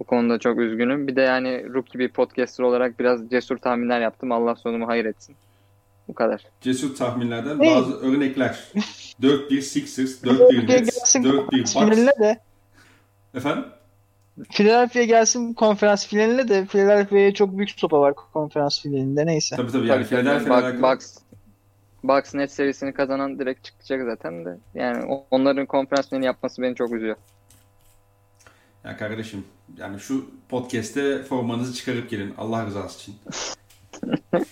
[0.00, 1.06] Bu konuda çok üzgünüm.
[1.08, 4.32] Bir de yani rookie bir podcaster olarak biraz cesur tahminler yaptım.
[4.32, 5.36] Allah sonumu hayır etsin.
[6.08, 6.46] Bu kadar.
[6.60, 7.74] Cesur tahminlerden Hey.
[7.74, 8.64] bazı örnekler.
[9.22, 12.38] 4-1 Sixers, 4-1 Nets, gelsin 4-1 konferans Bucks.
[13.34, 13.64] Efendim?
[14.44, 19.56] Philadelphia gelsin konferans finaline de Philadelphia'ya çok büyük sopa var konferans finalinde neyse.
[19.56, 20.20] Tabii tabii yani Tabii tabii.
[20.20, 20.82] Philadelphia ile Bucks, alakalı.
[20.82, 21.16] Bucks,
[22.04, 24.58] Bucks net serisini kazanan direkt çıkacak zaten de.
[24.74, 27.16] Yani onların konferans finali yapması beni çok üzüyor.
[28.84, 29.44] Ya kardeşim
[29.78, 33.14] yani şu podcast'te formanızı çıkarıp gelin Allah rızası için.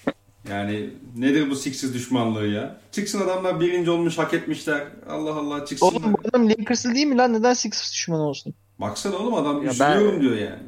[0.50, 2.80] yani nedir bu Sixers düşmanlığı ya?
[2.92, 4.82] Çıksın adamlar birinci olmuş hak etmişler.
[5.08, 5.86] Allah Allah çıksın.
[5.86, 7.32] Oğlum bu adam Lakers'lı değil mi lan?
[7.32, 8.54] Neden Sixers düşmanı olsun?
[8.80, 10.58] Baksana oğlum adam Ya üzülüyorum ben- diyor yani.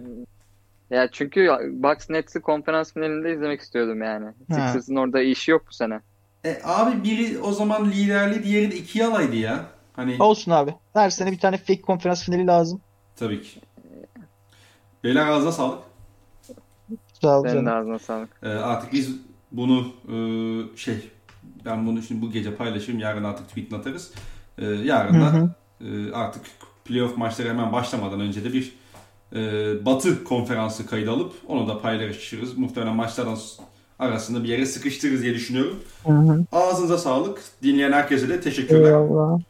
[0.90, 4.26] Ya çünkü Bucks Nets'i konferans finalinde izlemek istiyordum yani.
[4.50, 6.00] Sixers'ın orada işi yok bu sene.
[6.44, 9.64] E, abi biri o zaman liderliği diğeri de ikiye alaydı ya.
[9.92, 10.74] Hani Olsun abi.
[10.92, 12.80] Her sene bir tane fake konferans finali lazım.
[13.16, 13.60] tabii ki.
[15.04, 15.78] Beyler ağzına sağlık.
[17.22, 17.78] Sağ ol Senin canım.
[17.80, 18.28] ağzına sağlık.
[18.42, 19.16] Ee, artık biz
[19.52, 20.16] bunu e,
[20.76, 21.10] şey
[21.64, 24.12] ben bunu şimdi bu gece paylaşayım yarın artık tweetini atarız.
[24.58, 26.42] Ee, yarın da e, artık
[26.88, 28.72] playoff maçları hemen başlamadan önce de bir
[29.32, 29.40] e,
[29.86, 32.58] Batı konferansı kaydı alıp onu da paylaşırız.
[32.58, 33.38] Muhtemelen maçlardan
[33.98, 35.80] arasında bir yere sıkıştırırız diye düşünüyorum.
[36.06, 36.44] Hı hı.
[36.52, 37.42] Ağzınıza sağlık.
[37.62, 38.88] Dinleyen herkese de teşekkürler.
[38.88, 39.40] Eyvallah.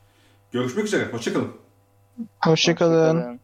[0.52, 1.08] Görüşmek üzere.
[1.12, 1.48] Hoşçakalın.
[2.42, 2.94] Hoşçakalın.
[2.94, 3.40] Hoşçakalın.